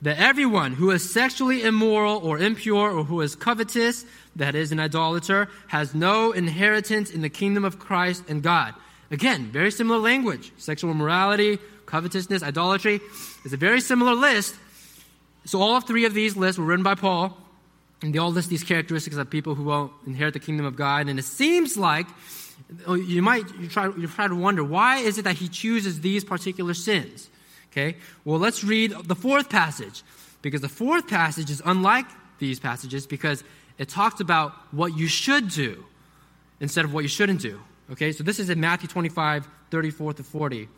[0.02, 4.06] that everyone who is sexually immoral or impure or who is covetous,
[4.36, 8.74] that is, an idolater, has no inheritance in the kingdom of Christ and God.
[9.12, 10.52] Again, very similar language.
[10.58, 13.00] Sexual immorality, covetousness, idolatry.
[13.44, 14.56] It's a very similar list.
[15.46, 17.38] So all three of these lists were written by Paul.
[18.02, 21.08] And they all list these characteristics of people who won't inherit the kingdom of God.
[21.08, 22.08] And it seems like
[22.88, 26.02] oh, you might you try, you try to wonder why is it that he chooses
[26.02, 27.30] these particular sins?
[27.76, 30.04] Okay, well, let's read the fourth passage
[30.42, 32.06] because the fourth passage is unlike
[32.40, 33.44] these passages because
[33.78, 35.84] it talks about what you should do
[36.62, 37.60] instead of what you shouldn't do.
[37.92, 40.70] Okay, so this is in Matthew 25, 34 to 40.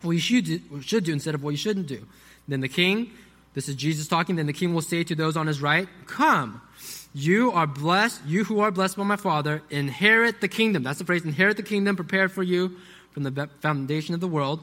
[0.00, 2.06] What you should do, should do instead of what you shouldn't do.
[2.48, 3.10] Then the king
[3.54, 4.36] this is Jesus talking.
[4.36, 6.60] Then the king will say to those on his right, Come,
[7.12, 10.82] you are blessed, you who are blessed by my Father, inherit the kingdom.
[10.82, 12.76] That's the phrase, inherit the kingdom prepared for you
[13.12, 14.62] from the foundation of the world.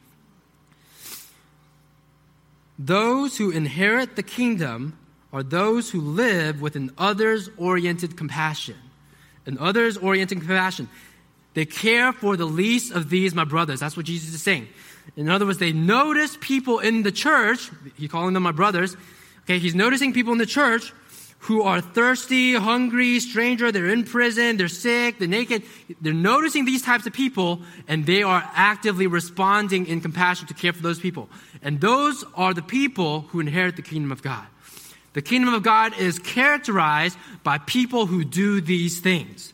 [2.79, 4.97] Those who inherit the kingdom
[5.33, 8.75] are those who live with an others oriented compassion.
[9.45, 10.89] An others oriented compassion.
[11.53, 13.79] They care for the least of these, my brothers.
[13.79, 14.67] That's what Jesus is saying.
[15.15, 18.95] In other words, they notice people in the church, he's calling them my brothers.
[19.43, 20.93] Okay, he's noticing people in the church
[21.41, 25.63] who are thirsty, hungry, stranger, they're in prison, they're sick, they're naked.
[25.99, 30.71] They're noticing these types of people and they are actively responding in compassion to care
[30.71, 31.29] for those people.
[31.63, 34.45] And those are the people who inherit the kingdom of God.
[35.13, 39.51] The kingdom of God is characterized by people who do these things.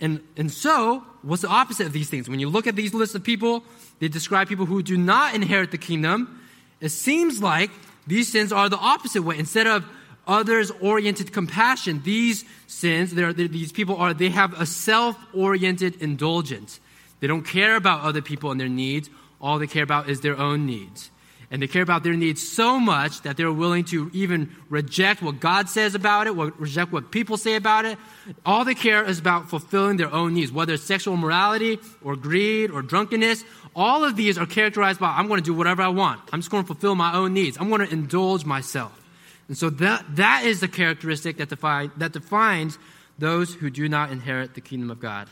[0.00, 2.28] And, and so, what's the opposite of these things?
[2.28, 3.62] When you look at these lists of people,
[4.00, 6.40] they describe people who do not inherit the kingdom.
[6.80, 7.70] It seems like
[8.08, 9.38] these sins are the opposite way.
[9.38, 9.84] Instead of
[10.26, 16.00] others oriented compassion, these sins, they're, they're, these people are, they have a self oriented
[16.00, 16.80] indulgence.
[17.20, 19.08] They don't care about other people and their needs.
[19.40, 21.10] All they care about is their own needs.
[21.52, 25.38] And they care about their needs so much that they're willing to even reject what
[25.38, 27.98] God says about it, reject what people say about it.
[28.46, 32.70] All they care is about fulfilling their own needs, whether it's sexual morality or greed
[32.70, 33.44] or drunkenness.
[33.76, 36.22] All of these are characterized by I'm going to do whatever I want.
[36.32, 37.58] I'm just going to fulfill my own needs.
[37.60, 39.01] I'm going to indulge myself.
[39.48, 42.78] And so that, that is the characteristic that, define, that defines
[43.18, 45.28] those who do not inherit the kingdom of God.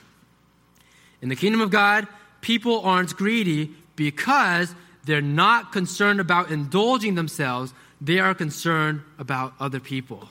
[1.23, 2.07] In the kingdom of God,
[2.41, 9.81] people aren't greedy because they're not concerned about indulging themselves, they are concerned about other
[9.81, 10.29] people.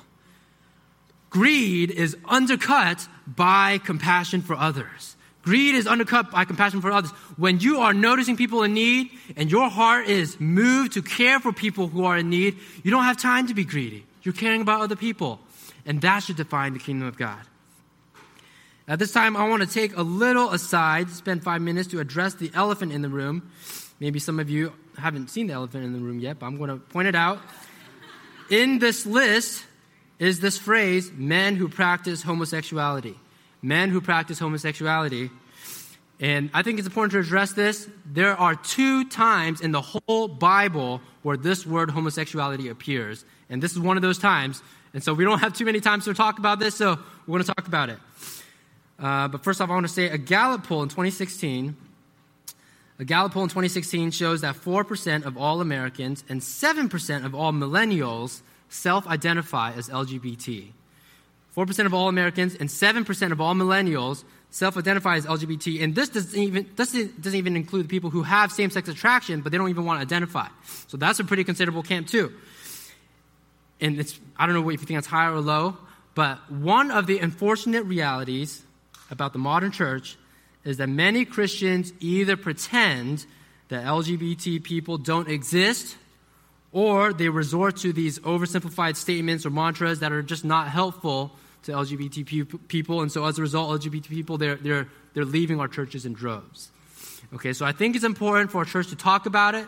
[1.30, 5.16] Greed is undercut by compassion for others.
[5.42, 7.12] Greed is undercut by compassion for others.
[7.38, 11.54] When you are noticing people in need and your heart is moved to care for
[11.54, 14.06] people who are in need, you don't have time to be greedy.
[14.24, 15.40] You're caring about other people.
[15.86, 17.40] And that should define the kingdom of God.
[18.88, 22.34] At this time, I want to take a little aside, spend five minutes to address
[22.34, 23.52] the elephant in the room.
[24.00, 26.70] Maybe some of you haven't seen the elephant in the room yet, but I'm going
[26.70, 27.40] to point it out.
[28.50, 29.64] In this list,
[30.20, 33.18] is this phrase, men who practice homosexuality.
[33.62, 35.30] Men who practice homosexuality.
[36.20, 37.88] And I think it's important to address this.
[38.06, 43.24] There are two times in the whole Bible where this word homosexuality appears.
[43.50, 44.62] And this is one of those times.
[44.94, 47.44] And so we don't have too many times to talk about this, so we're going
[47.44, 48.00] to talk about it.
[48.98, 51.76] Uh, but first off, I want to say a Gallup poll in 2016.
[53.00, 57.54] A Gallup poll in 2016 shows that 4% of all Americans and 7% of all
[57.54, 60.72] millennials self identify as LGBT.
[61.56, 65.84] 4% of all Americans and 7% of all millennials self identify as LGBT.
[65.84, 69.42] And this doesn't even, doesn't, doesn't even include the people who have same sex attraction,
[69.42, 70.48] but they don't even want to identify.
[70.88, 72.34] So that's a pretty considerable camp, too.
[73.82, 75.78] And it's, I don't know if you think that's high or low,
[76.16, 78.64] but one of the unfortunate realities
[79.10, 80.18] about the modern church
[80.64, 83.26] is that many Christians either pretend
[83.70, 85.96] that LGBT people don't exist
[86.72, 91.72] or they resort to these oversimplified statements or mantras that are just not helpful to
[91.72, 93.02] LGBT people.
[93.02, 96.70] And so as a result, LGBT people, they're, they're, they're leaving our churches in droves.
[97.34, 99.68] Okay, so I think it's important for our church to talk about it,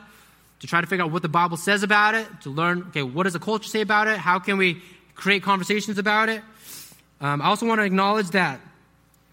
[0.61, 3.23] to try to figure out what the Bible says about it, to learn, okay, what
[3.23, 4.17] does the culture say about it?
[4.17, 4.81] How can we
[5.15, 6.41] create conversations about it?
[7.19, 8.59] Um, I also want to acknowledge that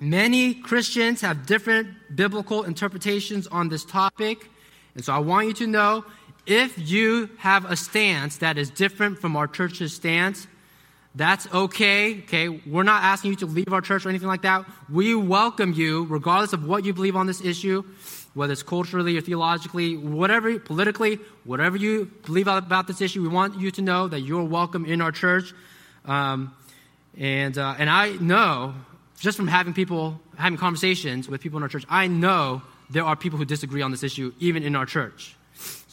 [0.00, 4.50] many Christians have different biblical interpretations on this topic.
[4.94, 6.04] And so I want you to know
[6.48, 10.46] if you have a stance that is different from our church's stance,
[11.14, 12.20] that's okay.
[12.20, 12.48] Okay.
[12.48, 14.64] We're not asking you to leave our church or anything like that.
[14.88, 17.84] We welcome you, regardless of what you believe on this issue,
[18.32, 23.20] whether it's culturally or theologically, whatever, politically, whatever you believe about this issue.
[23.20, 25.52] We want you to know that you're welcome in our church.
[26.06, 26.54] Um,
[27.18, 28.74] and, uh, and I know,
[29.20, 33.16] just from having people, having conversations with people in our church, I know there are
[33.16, 35.34] people who disagree on this issue, even in our church.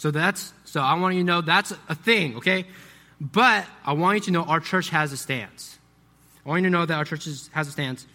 [0.06, 2.66] So that's so I want you to know that's a thing, okay?
[3.20, 5.80] But I want you to know our church has a stance.
[6.46, 8.06] I want you to know that our church has a stance.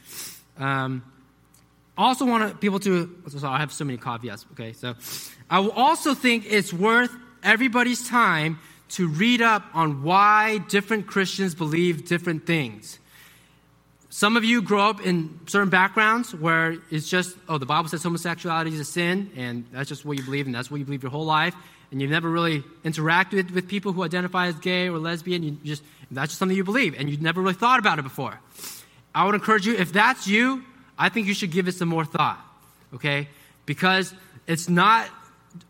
[0.56, 1.02] Um,
[1.98, 3.10] I also want people to.
[3.36, 4.46] So I have so many caveats.
[4.52, 4.94] Okay, so
[5.50, 7.10] I also think it's worth
[7.42, 13.00] everybody's time to read up on why different Christians believe different things.
[14.10, 18.02] Some of you grow up in certain backgrounds where it's just, oh, the Bible says
[18.02, 21.02] homosexuality is a sin, and that's just what you believe, and that's what you believe
[21.04, 21.54] your whole life.
[21.90, 25.42] And you've never really interacted with people who identify as gay or lesbian.
[25.42, 28.38] You just, that's just something you believe, and you've never really thought about it before.
[29.14, 30.62] I would encourage you, if that's you,
[30.98, 32.38] I think you should give it some more thought,
[32.94, 33.28] okay?
[33.66, 34.14] Because
[34.46, 35.08] it's not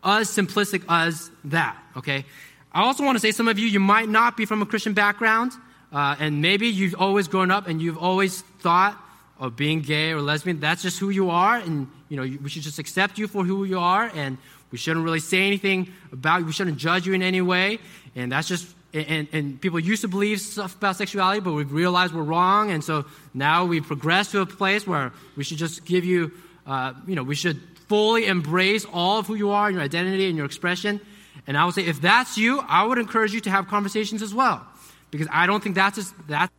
[0.03, 2.25] as simplistic as that, okay?
[2.71, 4.93] I also want to say some of you, you might not be from a Christian
[4.93, 5.53] background.
[5.91, 8.97] Uh, and maybe you've always grown up and you've always thought
[9.41, 10.59] of being gay or lesbian.
[10.59, 13.65] That's just who you are, and you know we should just accept you for who
[13.65, 14.37] you are, and
[14.71, 16.45] we shouldn't really say anything about you.
[16.45, 17.79] We shouldn't judge you in any way.
[18.15, 22.13] And that's just and, and people used to believe stuff about sexuality, but we've realized
[22.13, 26.03] we're wrong, and so now we've progressed to a place where we should just give
[26.03, 26.31] you,
[26.67, 30.35] uh, you know, we should fully embrace all of who you are, your identity, and
[30.35, 30.99] your expression.
[31.47, 34.33] And I would say, if that's you, I would encourage you to have conversations as
[34.33, 34.65] well
[35.09, 36.51] because I don't think that's just, that.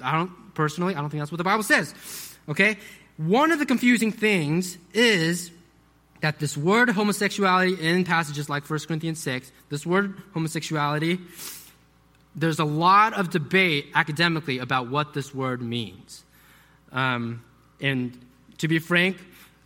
[0.00, 0.94] I don't personally.
[0.94, 1.94] I don't think that's what the Bible says.
[2.48, 2.76] Okay.
[3.16, 5.50] One of the confusing things is
[6.22, 11.20] that this word homosexuality in passages like 1 Corinthians 6, this word homosexuality,
[12.34, 16.22] there's a lot of debate academically about what this word means.
[16.92, 17.44] Um,
[17.80, 18.16] and
[18.58, 19.18] to be frank,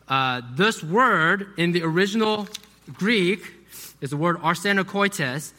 [0.09, 2.49] uh, this word in the original
[2.95, 3.53] Greek
[4.01, 5.53] is the word arsenokoites,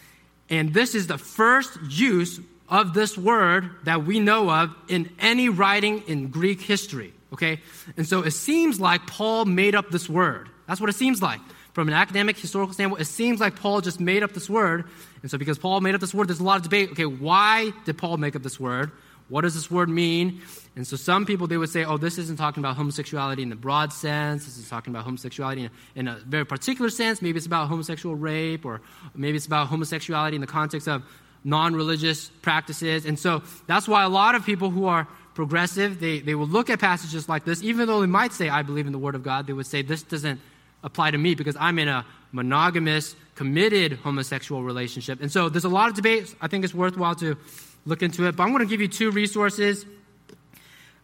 [0.50, 5.48] and this is the first use of this word that we know of in any
[5.48, 7.14] writing in Greek history.
[7.34, 7.60] Okay?
[7.98, 10.50] And so it seems like Paul made up this word.
[10.68, 11.40] That's what it seems like.
[11.74, 14.86] From an academic, historical standpoint, it seems like Paul just made up this word.
[15.22, 16.92] And so because Paul made up this word, there's a lot of debate.
[16.92, 18.92] Okay, why did Paul make up this word?
[19.30, 20.42] What does this word mean?
[20.76, 23.56] And so some people, they would say, oh, this isn't talking about homosexuality in the
[23.56, 24.46] broad sense.
[24.46, 27.22] This is talking about homosexuality in a, in a very particular sense.
[27.22, 28.82] Maybe it's about homosexual rape, or
[29.14, 31.04] maybe it's about homosexuality in the context of
[31.44, 33.06] non religious practices.
[33.06, 36.70] And so that's why a lot of people who are progressive, they, they will look
[36.70, 39.24] at passages like this, even though they might say, I believe in the Word of
[39.24, 40.40] God, they would say, this doesn't
[40.88, 45.22] apply to me because I'm in a monogamous, committed homosexual relationship.
[45.22, 46.34] And so there's a lot of debate.
[46.42, 47.38] I think it's worthwhile to
[47.86, 48.36] look into it.
[48.36, 49.86] But I'm going to give you two resources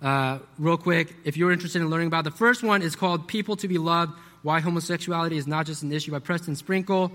[0.02, 2.26] uh, real quick if you're interested in learning about.
[2.26, 2.32] It.
[2.32, 5.92] The first one is called People to Be Loved Why Homosexuality is Not Just an
[5.92, 7.12] Issue by Preston Sprinkle.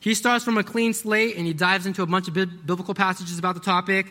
[0.00, 3.38] He starts from a clean slate and he dives into a bunch of biblical passages
[3.38, 4.06] about the topic.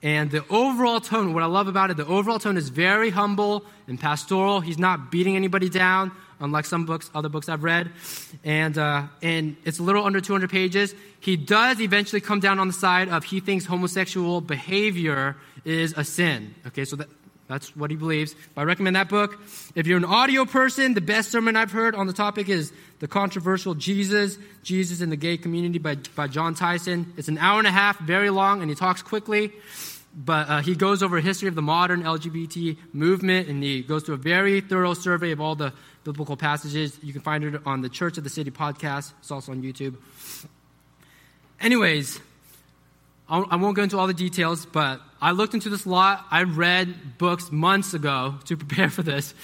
[0.00, 3.64] And the overall tone, what I love about it, the overall tone is very humble
[3.88, 4.60] and pastoral.
[4.60, 7.90] He's not beating anybody down unlike some books, other books I've read.
[8.44, 10.94] And, uh, and it's a little under 200 pages.
[11.20, 16.04] He does eventually come down on the side of he thinks homosexual behavior is a
[16.04, 16.54] sin.
[16.66, 17.08] Okay, so that,
[17.48, 18.34] that's what he believes.
[18.56, 19.40] I recommend that book.
[19.74, 23.08] If you're an audio person, the best sermon I've heard on the topic is The
[23.08, 27.12] Controversial Jesus, Jesus in the Gay Community by, by Jon Tyson.
[27.16, 29.52] It's an hour and a half, very long, and he talks quickly.
[30.20, 34.02] But uh, he goes over a history of the modern LGBT movement, and he goes
[34.02, 36.98] through a very thorough survey of all the biblical passages.
[37.04, 39.12] You can find it on the Church of the City podcast.
[39.20, 39.94] It's also on YouTube.
[41.60, 42.18] Anyways,
[43.28, 46.24] I won't go into all the details, but I looked into this a lot.
[46.32, 49.34] I read books months ago to prepare for this.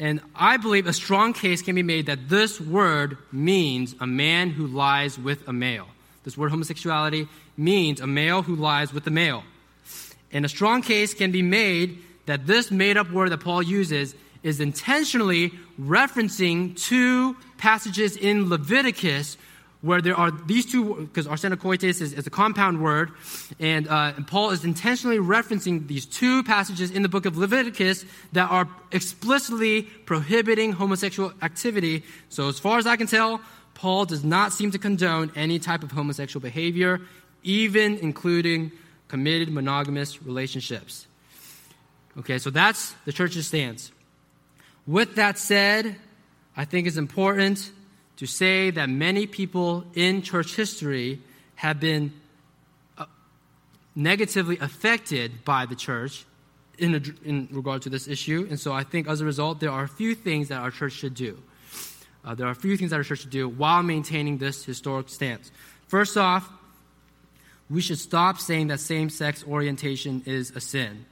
[0.00, 4.50] And I believe a strong case can be made that this word means a man
[4.50, 5.86] who lies with a male.
[6.24, 9.44] This word homosexuality means a male who lies with a male.
[10.32, 14.14] And a strong case can be made that this made up word that Paul uses
[14.42, 19.36] is intentionally referencing two passages in Leviticus
[19.80, 23.12] where there are these two, because arsenokoites is, is, a compound word,
[23.60, 28.04] and, uh, and, Paul is intentionally referencing these two passages in the book of Leviticus
[28.32, 32.02] that are explicitly prohibiting homosexual activity.
[32.28, 33.40] So, as far as I can tell,
[33.74, 37.00] Paul does not seem to condone any type of homosexual behavior,
[37.44, 38.72] even including
[39.08, 41.06] committed monogamous relationships.
[42.18, 43.92] Okay, so that's the church's stance.
[44.86, 45.96] With that said,
[46.56, 47.70] I think it's important
[48.16, 51.20] to say that many people in church history
[51.56, 52.12] have been
[52.96, 53.04] uh,
[53.94, 56.24] negatively affected by the church
[56.78, 58.46] in, a, in regard to this issue.
[58.50, 60.92] And so I think as a result, there are a few things that our church
[60.92, 61.38] should do.
[62.24, 65.08] Uh, there are a few things that our church should do while maintaining this historic
[65.08, 65.52] stance.
[65.86, 66.50] First off,
[67.70, 71.04] we should stop saying that same sex orientation is a sin.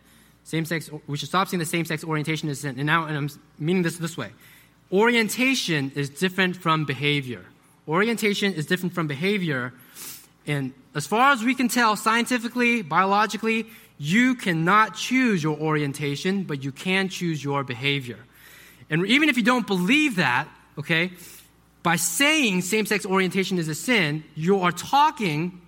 [0.44, 2.76] Same sex, we should stop saying the same sex orientation is a sin.
[2.78, 4.30] And now, and I'm meaning this this way
[4.92, 7.44] orientation is different from behavior.
[7.88, 9.72] Orientation is different from behavior.
[10.46, 13.66] And as far as we can tell, scientifically, biologically,
[13.98, 18.18] you cannot choose your orientation, but you can choose your behavior.
[18.88, 20.48] And even if you don't believe that,
[20.78, 21.12] okay,
[21.82, 25.60] by saying same sex orientation is a sin, you are talking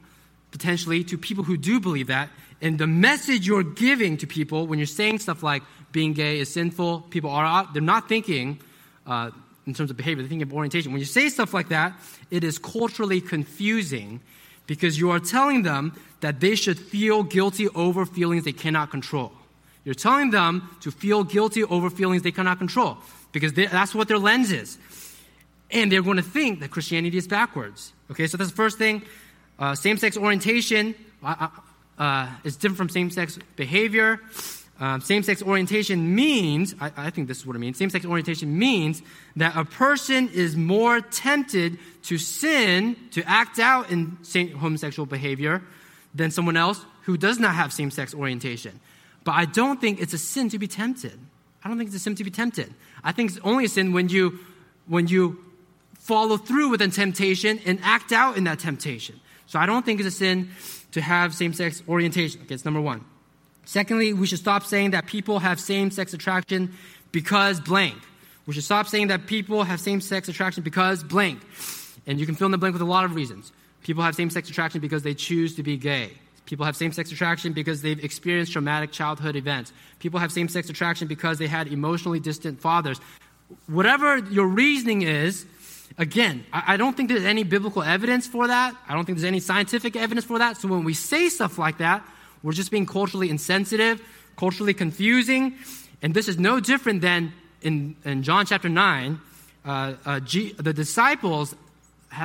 [0.51, 2.31] potentially to people who do believe that.
[2.61, 6.53] And the message you're giving to people when you're saying stuff like being gay is
[6.53, 8.61] sinful, people are, they're not thinking,
[9.07, 9.31] uh,
[9.67, 10.93] in terms of behavior, they're thinking of orientation.
[10.93, 11.93] When you say stuff like that,
[12.31, 14.21] it is culturally confusing
[14.67, 19.33] because you are telling them that they should feel guilty over feelings they cannot control.
[19.85, 22.99] You're telling them to feel guilty over feelings they cannot control
[23.33, 24.79] because they, that's what their lens is.
[25.71, 27.93] And they're going to think that Christianity is backwards.
[28.11, 29.03] Okay, so that's the first thing.
[29.59, 31.49] Uh, same sex orientation uh,
[31.99, 34.21] uh, is different from same sex behavior.
[34.81, 38.07] Um, same sex orientation means, I, I, think this is what it means, same sex
[38.07, 39.03] orientation means
[39.35, 44.17] that a person is more tempted to sin, to act out in
[44.57, 45.63] homosexual behavior
[46.15, 48.79] than someone else who does not have same sex orientation.
[49.25, 51.19] But I don't think it's a sin to be tempted.
[51.65, 52.73] I don't think it's a sin to be tempted.
[53.03, 54.39] I think it's only a sin when you,
[54.87, 55.45] when you
[55.99, 59.19] follow through with a temptation and act out in that temptation.
[59.49, 60.51] So I don't think it's a sin
[60.93, 62.43] to have same sex orientation.
[62.43, 63.05] Okay, it's number one.
[63.65, 66.75] Secondly, we should stop saying that people have same sex attraction
[67.13, 67.97] because blank.
[68.47, 71.41] We should stop saying that people have same sex attraction because blank.
[72.07, 73.53] And you can fill in the blank with a lot of reasons.
[73.83, 76.13] People have same sex attraction because they choose to be gay.
[76.45, 79.73] People have same sex attraction because they've experienced traumatic childhood events.
[79.99, 83.01] People have same sex attraction because they had emotionally distant fathers.
[83.67, 85.47] Whatever your reasoning is,
[85.99, 88.75] again, I don't think there's any biblical evidence for that.
[88.89, 90.57] I don't think there's any scientific evidence for that.
[90.57, 92.07] So when we say stuff like that,
[92.43, 94.01] we're just being culturally insensitive,
[94.37, 95.57] culturally confusing.
[96.01, 97.33] And this is no different than
[97.63, 99.21] in, in John chapter 9.
[99.65, 101.55] Uh, uh, G, the disciples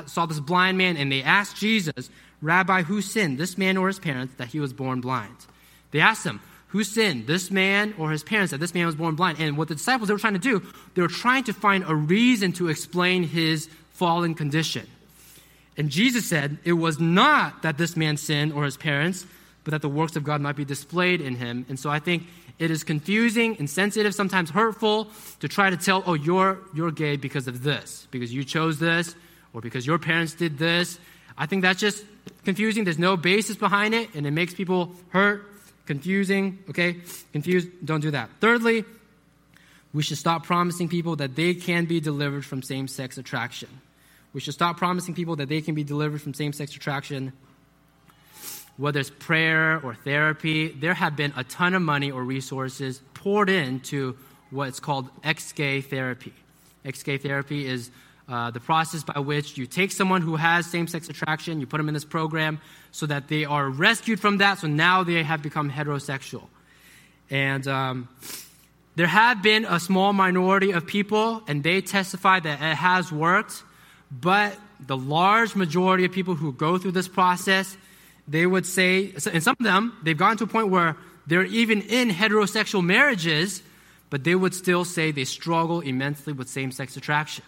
[0.05, 2.09] saw this blind man and they asked Jesus,
[2.41, 5.35] Rabbi, who sinned, this man or his parents, that he was born blind?
[5.91, 6.41] They asked him,
[6.73, 9.39] who sinned, this man or his parents, that this man was born blind?
[9.39, 10.59] And what the disciples they were trying to do,
[10.95, 14.87] they were trying to find a reason to explain his fallen condition.
[15.77, 19.27] And Jesus said, it was not that this man sinned or his parents,
[19.63, 21.67] but that the works of God might be displayed in him.
[21.69, 22.23] And so I think
[22.57, 25.11] it is confusing, insensitive, sometimes hurtful
[25.41, 29.13] to try to tell, oh, you're, you're gay because of this, because you chose this,
[29.53, 30.97] or because your parents did this.
[31.37, 32.03] I think that's just
[32.45, 32.83] confusing.
[32.83, 35.52] There's no basis behind it, and it makes people hurt,
[35.85, 36.97] confusing, okay?
[37.31, 38.29] Confused, don't do that.
[38.39, 38.85] Thirdly,
[39.93, 43.69] we should stop promising people that they can be delivered from same sex attraction.
[44.33, 47.33] We should stop promising people that they can be delivered from same sex attraction
[48.77, 53.49] whether it's prayer or therapy, there have been a ton of money or resources poured
[53.49, 54.17] into
[54.49, 56.33] what's called ex gay therapy.
[56.83, 57.91] Ex gay therapy is
[58.27, 61.77] uh, the process by which you take someone who has same sex attraction, you put
[61.77, 62.61] them in this program
[62.91, 66.47] so that they are rescued from that, so now they have become heterosexual.
[67.29, 68.07] And um,
[68.95, 73.63] there have been a small minority of people, and they testify that it has worked,
[74.11, 77.75] but the large majority of people who go through this process,
[78.27, 80.95] they would say, and some of them, they've gotten to a point where
[81.27, 83.63] they're even in heterosexual marriages,
[84.09, 87.43] but they would still say they struggle immensely with same sex attraction.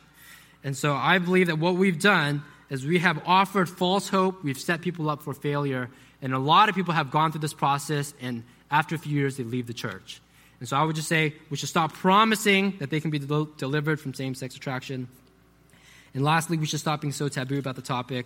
[0.66, 4.60] And so I believe that what we've done is we have offered false hope, we've
[4.60, 5.90] set people up for failure,
[6.24, 9.38] and a lot of people have gone through this process, and after a few years,
[9.38, 10.20] they leave the church.
[10.60, 13.46] And so I would just say we should stop promising that they can be del-
[13.46, 15.08] delivered from same sex attraction.
[16.16, 18.26] And lastly, we should stop being so taboo about the topic.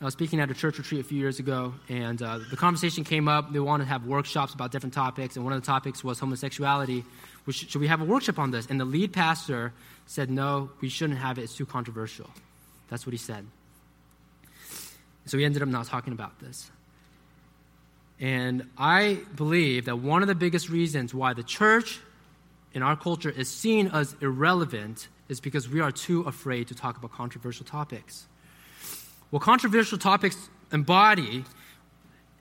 [0.00, 3.04] I was speaking at a church retreat a few years ago, and uh, the conversation
[3.04, 3.52] came up.
[3.52, 7.04] They wanted to have workshops about different topics, and one of the topics was homosexuality.
[7.48, 8.66] Should we have a workshop on this?
[8.66, 9.72] And the lead pastor
[10.06, 11.42] said, No, we shouldn't have it.
[11.42, 12.30] It's too controversial.
[12.88, 13.46] That's what he said.
[15.26, 16.70] So we ended up not talking about this.
[18.20, 22.00] And I believe that one of the biggest reasons why the church
[22.72, 26.96] in our culture is seen as irrelevant is because we are too afraid to talk
[26.96, 28.26] about controversial topics.
[29.30, 30.36] What controversial topics
[30.72, 31.44] embody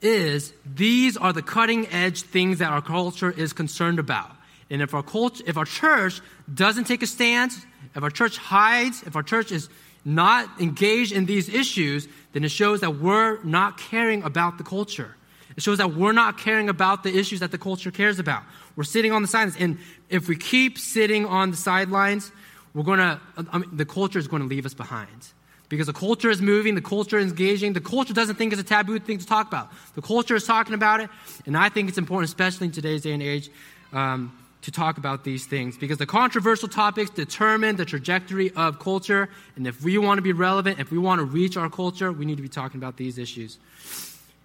[0.01, 4.31] is these are the cutting edge things that our culture is concerned about.
[4.73, 6.19] And if our culture, if our church
[6.51, 7.63] doesn't take a stance,
[7.95, 9.69] if our church hides, if our church is
[10.03, 15.15] not engaged in these issues, then it shows that we're not caring about the culture.
[15.55, 18.41] It shows that we're not caring about the issues that the culture cares about.
[18.75, 19.57] We're sitting on the sidelines.
[19.59, 19.77] And
[20.09, 22.31] if we keep sitting on the sidelines,
[22.73, 23.21] we're going to,
[23.51, 25.27] I mean, the culture is going to leave us behind.
[25.69, 28.65] Because the culture is moving, the culture is engaging, the culture doesn't think it's a
[28.65, 29.71] taboo thing to talk about.
[29.93, 31.11] The culture is talking about it,
[31.45, 33.51] and I think it's important, especially in today's day and age,
[33.91, 39.29] um, to talk about these things because the controversial topics determine the trajectory of culture.
[39.55, 42.25] And if we want to be relevant, if we want to reach our culture, we
[42.25, 43.59] need to be talking about these issues.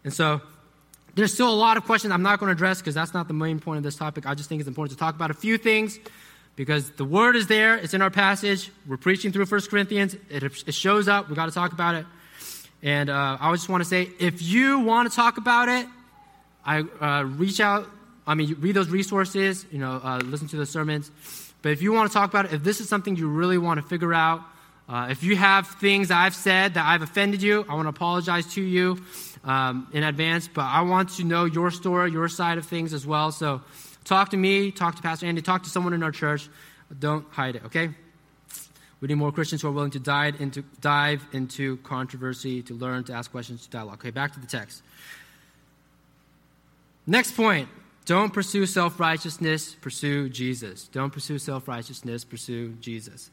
[0.03, 0.41] And so
[1.15, 3.35] there's still a lot of questions I'm not going to address because that's not the
[3.35, 4.27] main point of this topic.
[4.27, 6.01] I just think it's important to talk about a few things
[6.57, 8.73] because the word is there, it's in our passage.
[8.89, 12.07] We're preaching through 1 Corinthians, it, it shows up, we got to talk about it.
[12.83, 15.87] And uh, I just want to say if you want to talk about it,
[16.65, 17.89] I uh, reach out
[18.29, 21.11] I mean, read those resources, you know, uh, listen to the sermons.
[21.63, 23.81] But if you want to talk about it, if this is something you really want
[23.81, 24.43] to figure out,
[24.87, 28.47] uh, if you have things I've said that I've offended you, I want to apologize
[28.55, 29.03] to you
[29.45, 30.47] um, in advance.
[30.47, 33.33] But I want to know your story, your side of things as well.
[33.33, 33.63] So
[34.05, 36.51] talk to me, talk to Pastor Andy, talk to someone in our church.
[36.99, 37.91] Don't hide it, okay?
[39.01, 43.05] We need more Christians who are willing to dive into, dive into controversy, to learn,
[43.05, 44.01] to ask questions, to dialogue.
[44.01, 44.83] Okay, back to the text.
[47.07, 47.69] Next point
[48.09, 50.89] don't pursue self righteousness, pursue Jesus.
[50.89, 53.31] Don't pursue self righteousness, pursue Jesus.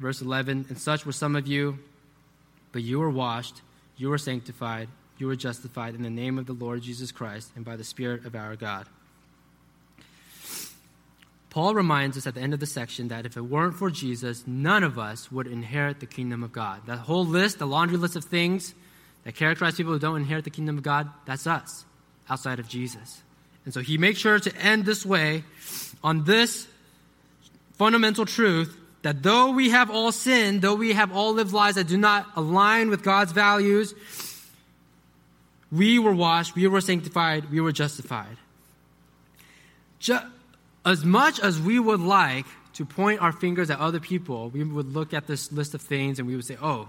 [0.00, 1.78] Verse 11 And such were some of you,
[2.72, 3.62] but you were washed,
[3.96, 4.88] you were sanctified,
[5.18, 8.26] you were justified in the name of the Lord Jesus Christ and by the Spirit
[8.26, 8.88] of our God.
[11.50, 14.42] Paul reminds us at the end of the section that if it weren't for Jesus,
[14.44, 16.84] none of us would inherit the kingdom of God.
[16.86, 18.74] That whole list, the laundry list of things
[19.22, 21.84] that characterize people who don't inherit the kingdom of God, that's us
[22.28, 23.22] outside of Jesus.
[23.64, 25.44] And so he makes sure to end this way
[26.02, 26.66] on this
[27.74, 31.86] fundamental truth that though we have all sinned, though we have all lived lives that
[31.86, 33.94] do not align with God's values,
[35.72, 38.36] we were washed, we were sanctified, we were justified.
[39.98, 40.24] Just,
[40.84, 44.92] as much as we would like to point our fingers at other people, we would
[44.92, 46.88] look at this list of things and we would say, oh,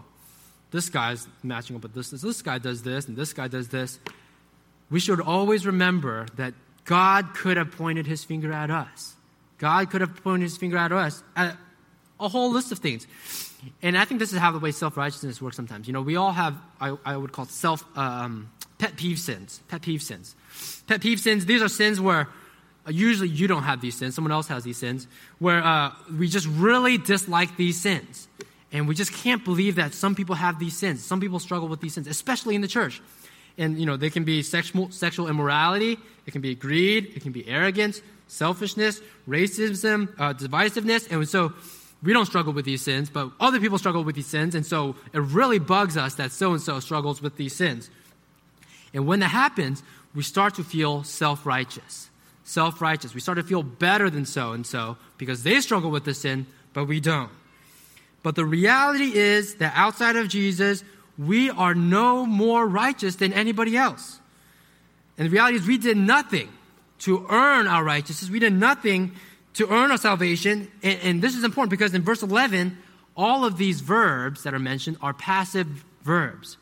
[0.71, 3.67] this guy's matching up with this, this, this guy does this, and this guy does
[3.67, 3.99] this
[4.91, 9.15] we should always remember that God could have pointed his finger at us.
[9.57, 11.55] God could have pointed his finger at us at
[12.19, 13.07] a whole list of things.
[13.81, 15.87] And I think this is how the way self righteousness works sometimes.
[15.87, 19.61] You know, we all have, I, I would call self, um, pet peeve sins.
[19.67, 20.35] Pet peeve sins.
[20.87, 22.27] Pet peeve sins, these are sins where
[22.87, 25.07] uh, usually you don't have these sins, someone else has these sins,
[25.39, 28.27] where uh, we just really dislike these sins.
[28.73, 31.03] And we just can't believe that some people have these sins.
[31.03, 33.01] Some people struggle with these sins, especially in the church
[33.57, 37.31] and you know they can be sexual sexual immorality, it can be greed, it can
[37.31, 41.53] be arrogance, selfishness, racism, uh, divisiveness, and so
[42.03, 44.95] we don't struggle with these sins, but other people struggle with these sins, and so
[45.13, 47.89] it really bugs us that so and so struggles with these sins.
[48.93, 49.83] And when that happens,
[50.13, 52.09] we start to feel self righteous.
[52.43, 53.13] Self righteous.
[53.13, 56.47] We start to feel better than so and so because they struggle with the sin,
[56.73, 57.29] but we don't.
[58.23, 60.83] But the reality is that outside of Jesus,
[61.17, 64.19] we are no more righteous than anybody else.
[65.17, 66.49] And the reality is, we did nothing
[66.99, 68.29] to earn our righteousness.
[68.29, 69.11] We did nothing
[69.55, 70.71] to earn our salvation.
[70.81, 72.77] And, and this is important because in verse 11,
[73.15, 75.67] all of these verbs that are mentioned are passive
[76.03, 76.57] verbs.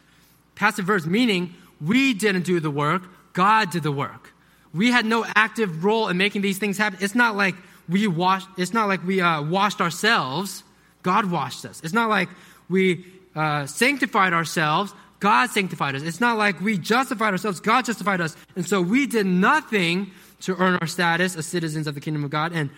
[0.56, 4.34] Passive verbs meaning we didn't do the work, God did the work.
[4.74, 7.00] We had no active role in making these things happen.
[7.02, 7.56] It's not like
[7.88, 10.64] we washed, it's not like we uh, washed ourselves.
[11.02, 11.82] God washed us.
[11.84, 12.30] It's not like
[12.70, 14.94] we uh, sanctified ourselves.
[15.20, 16.02] God sanctified us.
[16.02, 17.60] It's not like we justified ourselves.
[17.60, 18.36] God justified us.
[18.56, 20.12] And so we did nothing
[20.42, 22.54] to earn our status as citizens of the kingdom of God.
[22.54, 22.70] And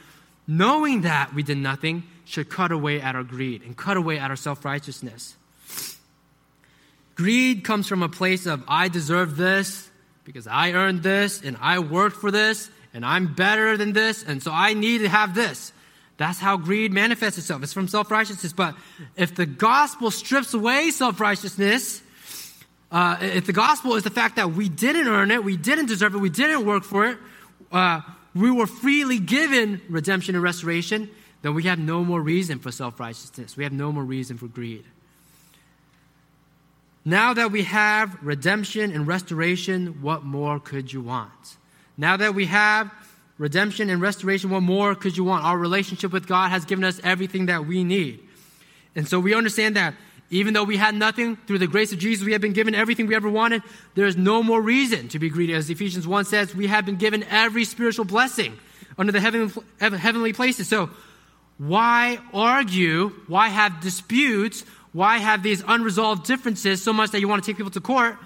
[0.47, 4.30] knowing that we did nothing should cut away at our greed and cut away at
[4.30, 5.36] our self righteousness.
[7.16, 9.89] Greed comes from a place of, I deserve this
[10.24, 14.41] because I earned this and I worked for this and I'm better than this and
[14.41, 15.74] so I need to have this.
[16.18, 17.64] That's how greed manifests itself.
[17.64, 18.53] It's from self righteousness.
[18.53, 18.76] But
[19.16, 22.01] if the gospel strips away self righteousness,
[22.91, 26.14] uh, if the gospel is the fact that we didn't earn it, we didn't deserve
[26.14, 27.18] it, we didn't work for it,
[27.72, 28.01] uh,
[28.36, 31.09] we were freely given redemption and restoration,
[31.41, 33.57] then we have no more reason for self righteousness.
[33.57, 34.86] We have no more reason for greed.
[37.03, 41.57] Now that we have redemption and restoration, what more could you want?
[41.97, 42.91] Now that we have
[43.42, 45.44] redemption and restoration, what more could you want?
[45.44, 48.20] Our relationship with God has given us everything that we need.
[48.96, 49.96] And so we understand that
[50.30, 53.08] even though we had nothing, through the grace of Jesus, we have been given everything
[53.08, 53.64] we ever wanted.
[53.96, 55.54] There is no more reason to be greedy.
[55.54, 58.58] As Ephesians 1 says, we have been given every spiritual blessing
[58.96, 60.68] under the heavenly, places.
[60.70, 60.92] So
[61.58, 63.10] why argue?
[63.28, 64.64] Why have disputes?
[64.94, 68.18] Why have these unresolved differences so much that you want to take people to court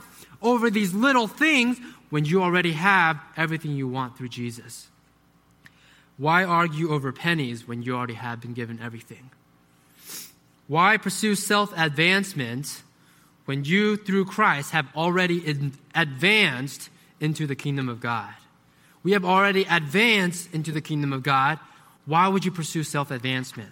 [0.42, 4.90] over these little things when you already have everything you want through Jesus?
[6.18, 9.32] Why argue over pennies when you already have been given everything?
[10.68, 12.84] Why pursue self advancement
[13.46, 16.90] when you, through Christ, have already advanced
[17.20, 18.34] into the kingdom of God?
[19.04, 21.60] We have already advanced into the kingdom of God.
[22.06, 23.72] Why would you pursue self advancement?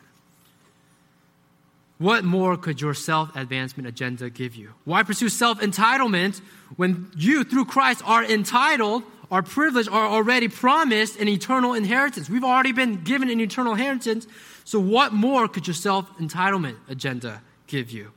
[1.97, 4.73] What more could your self advancement agenda give you?
[4.83, 6.41] Why pursue self entitlement
[6.75, 9.03] when you, through Christ, are entitled
[9.33, 12.29] our privilege are already promised an eternal inheritance.
[12.29, 14.27] We've already been given an eternal inheritance.
[14.63, 18.11] So, what more could your self entitlement agenda give you?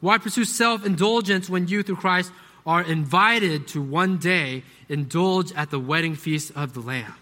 [0.00, 2.32] Why pursue self indulgence when you, through Christ,
[2.66, 7.14] are invited to one day indulge at the wedding feast of the Lamb?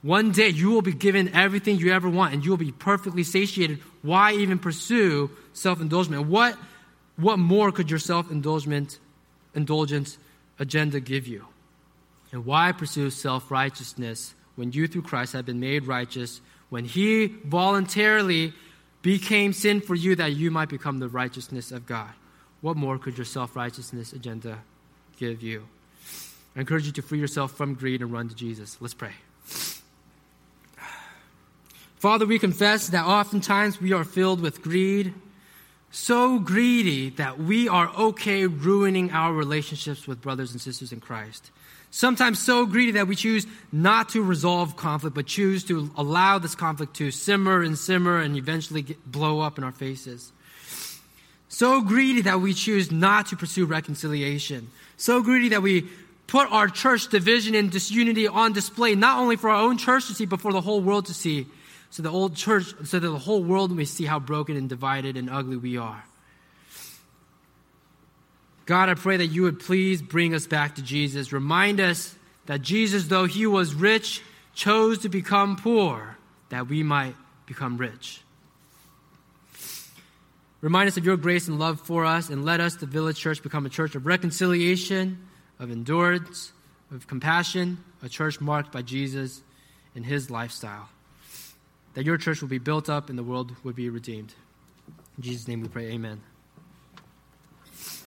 [0.00, 3.24] One day you will be given everything you ever want and you will be perfectly
[3.24, 3.80] satiated.
[4.00, 6.26] Why even pursue self indulgence?
[6.26, 6.56] What,
[7.16, 8.98] what more could your self indulgence
[10.58, 11.44] agenda give you?
[12.32, 17.26] And why pursue self righteousness when you through Christ have been made righteous, when He
[17.26, 18.52] voluntarily
[19.02, 22.10] became sin for you that you might become the righteousness of God?
[22.60, 24.58] What more could your self righteousness agenda
[25.18, 25.66] give you?
[26.56, 28.78] I encourage you to free yourself from greed and run to Jesus.
[28.80, 29.12] Let's pray.
[31.96, 35.14] Father, we confess that oftentimes we are filled with greed,
[35.90, 41.50] so greedy that we are okay ruining our relationships with brothers and sisters in Christ.
[41.90, 46.54] Sometimes so greedy that we choose not to resolve conflict, but choose to allow this
[46.54, 50.32] conflict to simmer and simmer and eventually get, blow up in our faces.
[51.48, 54.68] So greedy that we choose not to pursue reconciliation.
[54.96, 55.88] So greedy that we
[56.26, 60.14] put our church division and disunity on display, not only for our own church to
[60.14, 61.46] see, but for the whole world to see.
[61.90, 65.16] So the old church, so that the whole world may see how broken and divided
[65.16, 66.04] and ugly we are.
[68.66, 71.32] God, I pray that you would please bring us back to Jesus.
[71.32, 72.14] Remind us
[72.46, 74.22] that Jesus, though he was rich,
[74.54, 76.16] chose to become poor
[76.48, 77.14] that we might
[77.46, 78.20] become rich.
[80.60, 83.42] Remind us of your grace and love for us, and let us, the village church,
[83.42, 85.18] become a church of reconciliation,
[85.60, 86.52] of endurance,
[86.90, 89.42] of compassion, a church marked by Jesus
[89.94, 90.88] and his lifestyle.
[91.94, 94.34] That your church will be built up and the world would be redeemed.
[95.16, 96.20] In Jesus' name we pray, amen.